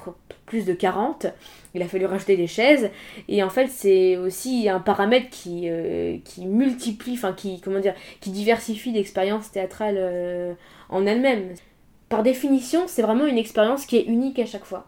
plus 0.46 0.64
de 0.64 0.72
40. 0.72 1.26
Il 1.74 1.82
a 1.82 1.86
fallu 1.86 2.06
rajouter 2.06 2.36
des 2.36 2.48
chaises. 2.48 2.90
Et 3.28 3.42
en 3.42 3.50
fait, 3.50 3.68
c'est 3.68 4.16
aussi 4.16 4.68
un 4.68 4.80
paramètre 4.80 5.28
qui, 5.30 5.68
qui 6.24 6.46
multiplie, 6.46 7.12
enfin, 7.12 7.32
qui, 7.34 7.60
comment 7.60 7.78
dire, 7.78 7.94
qui 8.20 8.30
diversifie 8.30 8.90
l'expérience 8.90 9.52
théâtrale 9.52 10.56
en 10.88 11.06
elle-même 11.06 11.54
par 12.08 12.22
définition, 12.22 12.84
c'est 12.86 13.02
vraiment 13.02 13.26
une 13.26 13.38
expérience 13.38 13.84
qui 13.86 13.96
est 13.96 14.04
unique 14.04 14.38
à 14.38 14.46
chaque 14.46 14.64
fois. 14.64 14.86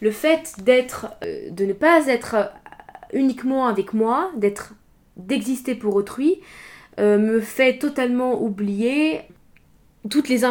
Le 0.00 0.10
fait 0.10 0.54
d'être, 0.58 1.08
euh, 1.24 1.50
de 1.50 1.64
ne 1.64 1.72
pas 1.72 2.06
être 2.06 2.34
euh, 2.34 2.44
uniquement 3.12 3.66
avec 3.66 3.92
moi, 3.92 4.30
d'être, 4.36 4.74
d'exister 5.16 5.74
pour 5.74 5.96
autrui, 5.96 6.40
euh, 7.00 7.18
me 7.18 7.40
fait 7.40 7.78
totalement 7.78 8.40
oublier 8.40 9.22
toutes 10.10 10.28
les 10.28 10.42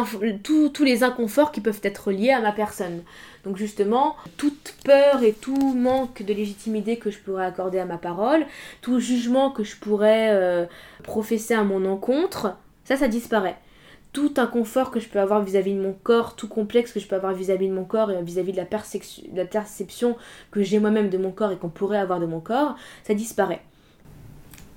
tous 0.42 0.84
les 0.84 1.04
inconforts 1.04 1.52
qui 1.52 1.60
peuvent 1.60 1.80
être 1.84 2.10
liés 2.10 2.32
à 2.32 2.40
ma 2.40 2.52
personne. 2.52 3.02
Donc 3.44 3.56
justement, 3.56 4.16
toute 4.36 4.74
peur 4.84 5.22
et 5.22 5.32
tout 5.32 5.74
manque 5.74 6.22
de 6.22 6.34
légitimité 6.34 6.96
que 6.96 7.10
je 7.10 7.18
pourrais 7.20 7.46
accorder 7.46 7.78
à 7.78 7.84
ma 7.84 7.96
parole, 7.96 8.44
tout 8.82 8.98
jugement 8.98 9.52
que 9.52 9.62
je 9.62 9.76
pourrais 9.76 10.68
professer 11.04 11.54
à 11.54 11.62
mon 11.62 11.84
encontre, 11.84 12.56
ça, 12.84 12.96
ça 12.96 13.06
disparaît 13.06 13.56
tout 14.14 14.34
inconfort 14.36 14.92
que 14.92 15.00
je 15.00 15.08
peux 15.08 15.18
avoir 15.18 15.42
vis-à-vis 15.42 15.74
de 15.74 15.80
mon 15.80 15.92
corps, 15.92 16.36
tout 16.36 16.46
complexe 16.46 16.92
que 16.92 17.00
je 17.00 17.06
peux 17.06 17.16
avoir 17.16 17.34
vis-à-vis 17.34 17.68
de 17.68 17.74
mon 17.74 17.84
corps 17.84 18.12
et 18.12 18.22
vis-à-vis 18.22 18.52
de, 18.52 18.56
la 18.56 18.64
de 18.64 19.36
la 19.36 19.44
perception 19.44 20.16
que 20.52 20.62
j'ai 20.62 20.78
moi-même 20.78 21.10
de 21.10 21.18
mon 21.18 21.32
corps 21.32 21.50
et 21.50 21.56
qu'on 21.56 21.68
pourrait 21.68 21.98
avoir 21.98 22.20
de 22.20 22.26
mon 22.26 22.38
corps, 22.38 22.76
ça 23.02 23.12
disparaît. 23.12 23.60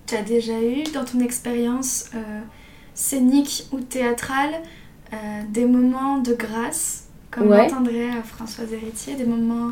Tu 0.07 0.15
as 0.15 0.23
déjà 0.23 0.59
eu 0.59 0.83
dans 0.91 1.05
ton 1.05 1.19
expérience 1.19 2.09
euh, 2.15 2.41
scénique 2.95 3.67
ou 3.71 3.79
théâtrale 3.79 4.55
euh, 5.13 5.17
des 5.49 5.65
moments 5.65 6.17
de 6.17 6.33
grâce, 6.33 7.07
comme 7.29 7.51
on 7.51 7.59
entendrait 7.59 8.09
à 8.09 8.23
Françoise 8.23 8.73
Héritier, 8.73 9.13
des 9.13 9.25
moments, 9.25 9.71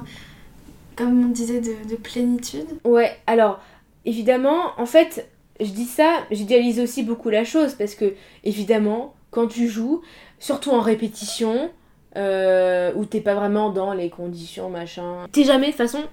comme 0.95 1.25
on 1.25 1.29
disait, 1.29 1.59
de, 1.59 1.89
de 1.89 1.95
plénitude? 1.95 2.67
Ouais, 2.83 3.17
alors 3.25 3.59
évidemment, 4.05 4.79
en 4.79 4.85
fait, 4.85 5.27
je 5.59 5.71
dis 5.71 5.85
ça, 5.85 6.23
j'idéalise 6.29 6.79
aussi 6.79 7.01
beaucoup 7.01 7.31
la 7.31 7.45
chose 7.45 7.73
parce 7.73 7.95
que 7.95 8.13
évidemment, 8.43 9.15
quand 9.35 9.47
tu 9.47 9.67
joues, 9.67 10.01
surtout 10.39 10.71
en 10.71 10.79
répétition, 10.79 11.69
euh, 12.15 12.93
où 12.95 13.03
t'es 13.03 13.19
pas 13.19 13.35
vraiment 13.35 13.69
dans 13.69 13.93
les 13.93 14.09
conditions, 14.09 14.69
machin. 14.69 15.27
T'es 15.33 15.43
jamais, 15.43 15.67
de 15.67 15.71
toute 15.71 15.77
façon, 15.77 16.03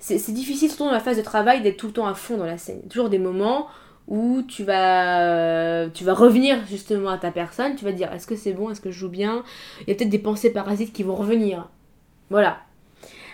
c'est 0.00 0.32
difficile, 0.32 0.68
surtout 0.68 0.84
dans 0.84 0.90
la 0.90 1.00
phase 1.00 1.16
de 1.16 1.22
travail, 1.22 1.62
d'être 1.62 1.76
tout 1.76 1.86
le 1.86 1.92
temps 1.92 2.06
à 2.06 2.14
fond 2.14 2.36
dans 2.36 2.46
la 2.46 2.58
scène. 2.58 2.82
Toujours 2.88 3.08
des 3.08 3.20
moments 3.20 3.68
où 4.08 4.42
tu 4.42 4.64
vas, 4.64 5.88
tu 5.94 6.02
vas 6.02 6.14
revenir 6.14 6.58
justement 6.68 7.10
à 7.10 7.18
ta 7.18 7.30
personne, 7.30 7.76
tu 7.76 7.84
vas 7.84 7.92
dire 7.92 8.12
est-ce 8.12 8.26
que 8.26 8.36
c'est 8.36 8.52
bon, 8.52 8.70
est-ce 8.70 8.80
que 8.80 8.90
je 8.90 8.98
joue 8.98 9.08
bien? 9.08 9.44
Il 9.82 9.88
y 9.88 9.92
a 9.92 9.94
peut-être 9.94 10.10
des 10.10 10.18
pensées 10.18 10.52
parasites 10.52 10.92
qui 10.92 11.04
vont 11.04 11.14
revenir. 11.14 11.68
Voilà. 12.28 12.58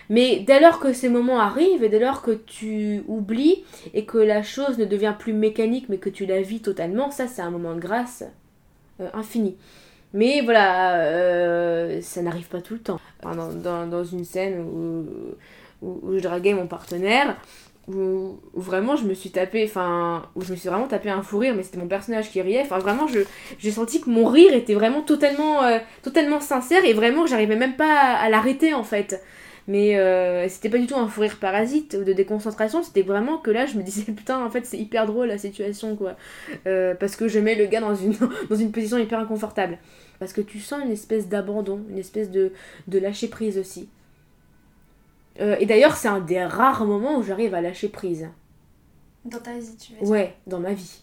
Mais 0.09 0.39
dès 0.39 0.59
lors 0.59 0.79
que 0.79 0.93
ces 0.93 1.09
moments 1.09 1.39
arrivent 1.39 1.83
et 1.83 1.89
dès 1.89 1.99
lors 1.99 2.21
que 2.21 2.31
tu 2.31 3.03
oublies 3.07 3.63
et 3.93 4.05
que 4.05 4.17
la 4.17 4.43
chose 4.43 4.77
ne 4.77 4.85
devient 4.85 5.15
plus 5.17 5.33
mécanique 5.33 5.89
mais 5.89 5.97
que 5.97 6.09
tu 6.09 6.25
la 6.25 6.41
vis 6.41 6.61
totalement, 6.61 7.09
ça 7.09 7.27
c'est 7.27 7.41
un 7.41 7.49
moment 7.49 7.73
de 7.73 7.79
grâce 7.79 8.23
infini. 9.13 9.55
Mais 10.13 10.41
voilà, 10.41 10.95
euh, 11.03 12.01
ça 12.01 12.21
n'arrive 12.21 12.47
pas 12.47 12.61
tout 12.61 12.73
le 12.73 12.81
temps. 12.81 12.99
dans, 13.23 13.87
dans, 13.87 14.03
une 14.03 14.25
scène 14.25 14.59
où, 14.61 15.05
où, 15.81 16.17
je 16.17 16.19
draguais 16.19 16.53
mon 16.53 16.67
partenaire, 16.67 17.37
où, 17.87 18.39
vraiment 18.53 18.97
je 18.97 19.05
me 19.05 19.13
suis 19.13 19.31
tapé, 19.31 19.63
enfin, 19.63 20.23
où 20.35 20.41
je 20.41 20.51
me 20.51 20.57
suis 20.57 20.67
vraiment 20.67 20.87
tapé 20.87 21.09
un 21.09 21.21
fou 21.21 21.37
rire, 21.37 21.53
mais 21.55 21.63
c'était 21.63 21.77
mon 21.77 21.87
personnage 21.87 22.29
qui 22.29 22.41
riait. 22.41 22.61
Enfin, 22.61 22.79
vraiment, 22.79 23.07
j'ai 23.57 23.71
senti 23.71 24.01
que 24.01 24.09
mon 24.09 24.25
rire 24.25 24.53
était 24.53 24.73
vraiment 24.73 25.01
totalement, 25.01 25.63
euh, 25.63 25.79
totalement 26.03 26.41
sincère 26.41 26.83
et 26.83 26.93
vraiment 26.93 27.25
j'arrivais 27.25 27.55
même 27.55 27.77
pas 27.77 28.15
à, 28.15 28.29
l'arrêter 28.29 28.73
en 28.73 28.83
fait. 28.83 29.21
Mais 29.67 29.97
euh, 29.97 30.47
c'était 30.49 30.69
pas 30.69 30.77
du 30.77 30.87
tout 30.87 30.95
un 30.95 31.07
fou 31.07 31.21
rire 31.21 31.37
parasite 31.39 31.97
ou 31.99 32.03
de 32.03 32.13
déconcentration, 32.13 32.83
c'était 32.83 33.03
vraiment 33.03 33.37
que 33.37 33.51
là 33.51 33.65
je 33.65 33.77
me 33.77 33.83
disais 33.83 34.11
putain, 34.11 34.43
en 34.43 34.49
fait 34.49 34.65
c'est 34.65 34.77
hyper 34.77 35.05
drôle 35.05 35.27
la 35.27 35.37
situation 35.37 35.95
quoi. 35.95 36.15
Euh, 36.67 36.95
parce 36.95 37.15
que 37.15 37.27
je 37.27 37.39
mets 37.39 37.55
le 37.55 37.65
gars 37.67 37.81
dans 37.81 37.95
une, 37.95 38.15
dans 38.49 38.55
une 38.55 38.71
position 38.71 38.97
hyper 38.97 39.19
inconfortable. 39.19 39.77
Parce 40.19 40.33
que 40.33 40.41
tu 40.41 40.59
sens 40.59 40.83
une 40.83 40.91
espèce 40.91 41.27
d'abandon, 41.29 41.81
une 41.89 41.97
espèce 41.97 42.29
de, 42.29 42.51
de 42.87 42.99
lâcher 42.99 43.27
prise 43.27 43.57
aussi. 43.57 43.89
Euh, 45.39 45.55
et 45.59 45.65
d'ailleurs, 45.65 45.95
c'est 45.95 46.09
un 46.09 46.19
des 46.19 46.43
rares 46.43 46.85
moments 46.85 47.17
où 47.17 47.23
j'arrive 47.23 47.55
à 47.55 47.61
lâcher 47.61 47.89
prise. 47.89 48.29
Dans 49.25 49.39
ta 49.39 49.57
vie, 49.57 49.75
tu 49.77 49.93
veux 49.93 49.99
dire? 49.99 50.09
Ouais, 50.09 50.35
dans 50.45 50.59
ma 50.59 50.73
vie. 50.73 51.01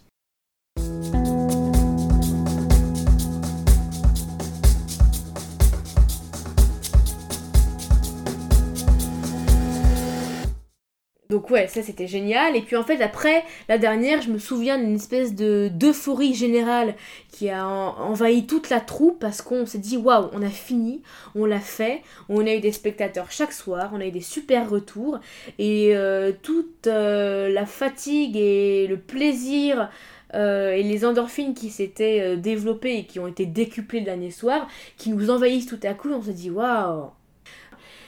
Donc 11.31 11.51
ouais, 11.51 11.67
ça 11.67 11.83
c'était 11.83 12.07
génial. 12.07 12.55
Et 12.55 12.61
puis 12.61 12.75
en 12.75 12.83
fait 12.83 13.03
après, 13.03 13.43
la 13.67 13.77
dernière, 13.77 14.19
je 14.19 14.31
me 14.31 14.39
souviens 14.39 14.79
d'une 14.79 14.95
espèce 14.95 15.35
de 15.35 15.69
d'euphorie 15.71 16.33
générale 16.33 16.95
qui 17.31 17.51
a 17.51 17.67
envahi 17.67 18.47
toute 18.47 18.71
la 18.71 18.79
troupe 18.79 19.19
parce 19.19 19.43
qu'on 19.43 19.67
s'est 19.67 19.77
dit 19.77 19.95
waouh, 19.95 20.31
on 20.33 20.41
a 20.41 20.49
fini, 20.49 21.03
on 21.35 21.45
l'a 21.45 21.59
fait, 21.59 22.01
on 22.29 22.47
a 22.47 22.55
eu 22.55 22.61
des 22.61 22.71
spectateurs 22.71 23.29
chaque 23.29 23.53
soir, 23.53 23.91
on 23.93 24.01
a 24.01 24.07
eu 24.07 24.11
des 24.11 24.21
super 24.21 24.67
retours 24.71 25.19
et 25.59 25.95
euh, 25.95 26.31
toute 26.41 26.87
euh, 26.87 27.49
la 27.49 27.67
fatigue 27.67 28.35
et 28.35 28.87
le 28.87 28.97
plaisir 28.97 29.91
euh, 30.33 30.71
et 30.71 30.81
les 30.81 31.05
endorphines 31.05 31.53
qui 31.53 31.69
s'étaient 31.69 32.37
développées 32.37 32.97
et 32.97 33.05
qui 33.05 33.19
ont 33.19 33.27
été 33.27 33.45
décuplées 33.45 33.99
le 33.99 34.05
dernier 34.05 34.31
soir, 34.31 34.67
qui 34.97 35.11
nous 35.11 35.29
envahissent 35.29 35.67
tout 35.67 35.79
à 35.83 35.93
coup, 35.93 36.09
on 36.09 36.23
se 36.23 36.31
dit 36.31 36.49
waouh, 36.49 37.11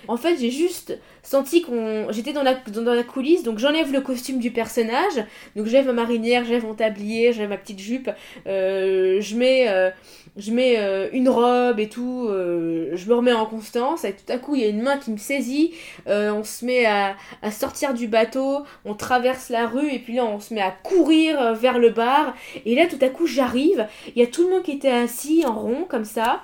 en 0.08 0.18
fait, 0.18 0.38
j'ai 0.38 0.52
juste 0.52 0.98
senti 1.24 1.62
qu'on. 1.62 2.12
J'étais 2.12 2.34
dans 2.34 2.44
la, 2.44 2.56
dans 2.56 2.94
la 2.94 3.04
coulisse, 3.04 3.44
donc 3.44 3.60
j'enlève 3.60 3.92
le 3.92 4.02
costume 4.02 4.40
du 4.40 4.52
personnage. 4.52 5.24
Donc 5.56 5.68
j'enlève 5.68 5.88
ma 5.88 5.94
marinière, 5.94 6.44
j'enlève 6.46 6.66
mon 6.66 6.74
tablier, 6.74 7.34
j'enlève 7.34 7.50
ma 7.50 7.58
petite 7.58 7.80
jupe. 7.80 8.10
Euh, 8.48 9.22
je 9.22 9.36
mets, 9.36 9.70
euh, 9.70 9.90
je 10.38 10.52
mets 10.52 10.80
euh, 10.80 11.10
une 11.14 11.30
robe 11.30 11.80
et 11.80 11.90
tout. 11.90 12.28
je 12.30 13.06
me 13.08 13.14
remets 13.14 13.34
en 13.34 13.46
constance. 13.46 14.04
Et 14.04 14.14
tout 14.14 14.32
à 14.32 14.38
coup, 14.38 14.56
il 14.56 14.62
y 14.62 14.66
a 14.66 14.70
une 14.70 14.82
main 14.82 14.98
qui 14.98 15.12
me 15.12 15.18
saisit. 15.18 15.74
on 16.08 16.44
se 16.44 16.66
met 16.66 16.86
à, 16.86 17.16
à, 17.42 17.52
sortir 17.52 17.94
du 17.94 18.08
bateau. 18.08 18.64
On 18.86 18.96
traverse 18.96 19.50
la 19.50 19.68
rue. 19.68 19.92
Et 19.92 20.00
puis 20.00 20.16
là, 20.16 20.26
on 20.26 20.40
se 20.40 20.54
met 20.54 20.62
à 20.62 20.72
courir 20.72 21.54
vers 21.54 21.80
le 21.80 21.90
bar. 21.90 22.36
Et 22.66 22.76
là, 22.76 22.88
tout 22.88 23.00
à 23.02 23.10
coup, 23.10 23.28
j'arrive. 23.28 23.88
Il 24.16 24.22
y 24.22 24.26
a 24.26 24.28
tout 24.28 24.44
le 24.44 24.50
monde 24.50 24.64
qui 24.64 24.72
était 24.72 24.90
assis 24.90 25.46
en 25.46 25.54
rond, 25.54 25.86
comme 25.88 26.06
ça. 26.06 26.42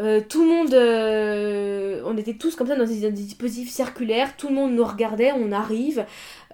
Euh, 0.00 0.20
tout 0.28 0.42
le 0.42 0.48
monde, 0.48 0.74
euh, 0.74 2.02
on 2.04 2.16
était 2.16 2.34
tous 2.34 2.56
comme 2.56 2.66
ça 2.66 2.74
dans 2.74 2.84
des, 2.84 3.10
dispositifs 3.12 3.70
circulaires, 3.70 4.36
tout 4.36 4.48
le 4.48 4.54
monde 4.54 4.72
nous 4.72 4.84
regardait, 4.84 5.30
on 5.32 5.52
arrive, 5.52 6.04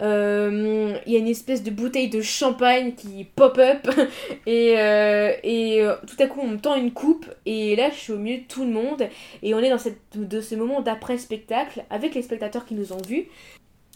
euh, 0.01 0.95
il 1.07 1.13
y 1.13 1.15
a 1.15 1.19
une 1.19 1.27
espèce 1.27 1.63
de 1.63 1.71
bouteille 1.71 2.09
de 2.09 2.21
champagne 2.21 2.93
qui 2.93 3.23
pop-up, 3.23 3.87
et, 4.45 4.73
et 4.73 5.87
tout 6.05 6.23
à 6.23 6.27
coup 6.27 6.39
on 6.41 6.49
me 6.49 6.57
tend 6.57 6.75
une 6.75 6.91
coupe, 6.91 7.25
et 7.47 7.75
là 7.75 7.89
je 7.89 7.95
suis 7.95 8.13
au 8.13 8.17
milieu 8.17 8.43
de 8.43 8.47
tout 8.47 8.63
le 8.63 8.71
monde, 8.71 9.07
et 9.41 9.55
on 9.55 9.59
est 9.59 9.71
dans 9.71 9.79
cette, 9.79 9.99
de 10.13 10.39
ce 10.39 10.53
moment 10.53 10.81
d'après-spectacle 10.81 11.83
avec 11.89 12.13
les 12.13 12.21
spectateurs 12.21 12.65
qui 12.65 12.75
nous 12.75 12.93
ont 12.93 13.01
vus, 13.07 13.25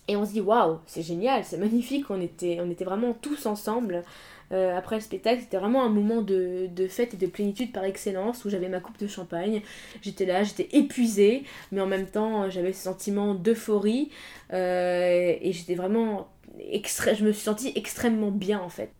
et 0.07 0.15
on 0.15 0.25
se 0.25 0.31
dit 0.31 0.41
waouh, 0.41 0.79
c'est 0.85 1.01
génial, 1.01 1.43
c'est 1.43 1.57
magnifique, 1.57 2.05
on 2.09 2.21
était, 2.21 2.59
on 2.61 2.69
était 2.69 2.85
vraiment 2.85 3.13
tous 3.13 3.45
ensemble. 3.45 4.03
Euh, 4.51 4.77
après 4.77 4.95
le 4.95 5.01
spectacle, 5.01 5.41
c'était 5.41 5.57
vraiment 5.57 5.83
un 5.83 5.89
moment 5.89 6.21
de, 6.21 6.69
fête 6.89 7.13
et 7.13 7.17
de 7.17 7.27
plénitude 7.27 7.71
par 7.71 7.83
excellence 7.83 8.45
où 8.45 8.49
j'avais 8.49 8.69
ma 8.69 8.79
coupe 8.79 8.97
de 8.99 9.07
champagne. 9.07 9.61
J'étais 10.01 10.25
là, 10.25 10.43
j'étais 10.43 10.69
épuisée, 10.71 11.43
mais 11.71 11.81
en 11.81 11.87
même 11.87 12.07
temps, 12.07 12.49
j'avais 12.49 12.73
ce 12.73 12.83
sentiment 12.83 13.33
d'euphorie 13.35 14.11
euh, 14.53 15.35
et 15.41 15.51
j'étais 15.51 15.75
vraiment. 15.75 16.29
Extra... 16.71 17.13
Je 17.13 17.25
me 17.25 17.33
suis 17.33 17.43
sentie 17.43 17.73
extrêmement 17.75 18.31
bien 18.31 18.59
en 18.61 18.69
fait. 18.69 18.91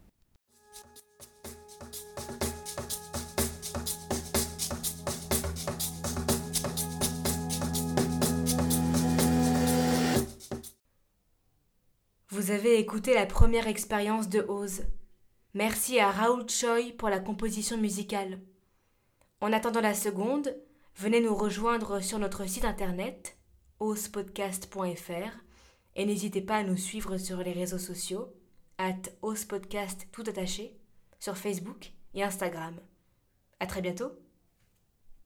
Vous 12.30 12.52
avez 12.52 12.78
écouté 12.80 13.14
la 13.14 13.26
première 13.26 13.68
expérience 13.68 14.28
de 14.28 14.42
Ose. 14.50 14.82
Merci 15.56 16.00
à 16.02 16.12
Raoul 16.12 16.50
Choi 16.50 16.92
pour 16.98 17.08
la 17.08 17.22
composition 17.22 17.78
musicale. 17.78 18.42
En 19.40 19.54
attendant 19.54 19.80
la 19.80 19.94
seconde, 19.94 20.54
venez 20.98 21.22
nous 21.22 21.34
rejoindre 21.34 22.02
sur 22.02 22.20
notre 22.20 22.46
site 22.46 22.66
internet 22.66 23.38
ospodcast.fr 23.80 25.32
et 25.96 26.06
n'hésitez 26.06 26.42
pas 26.42 26.58
à 26.58 26.64
nous 26.64 26.76
suivre 26.76 27.18
sur 27.18 27.38
les 27.38 27.54
réseaux 27.54 27.78
sociaux 27.78 28.34
at 28.78 29.02
ospodcast 29.22 30.10
tout 30.12 30.26
attaché 30.28 30.76
sur 31.22 31.38
Facebook 31.38 31.94
et 32.16 32.24
Instagram. 32.24 32.76
À 33.62 33.66
très 33.66 33.82
bientôt. 33.82 34.12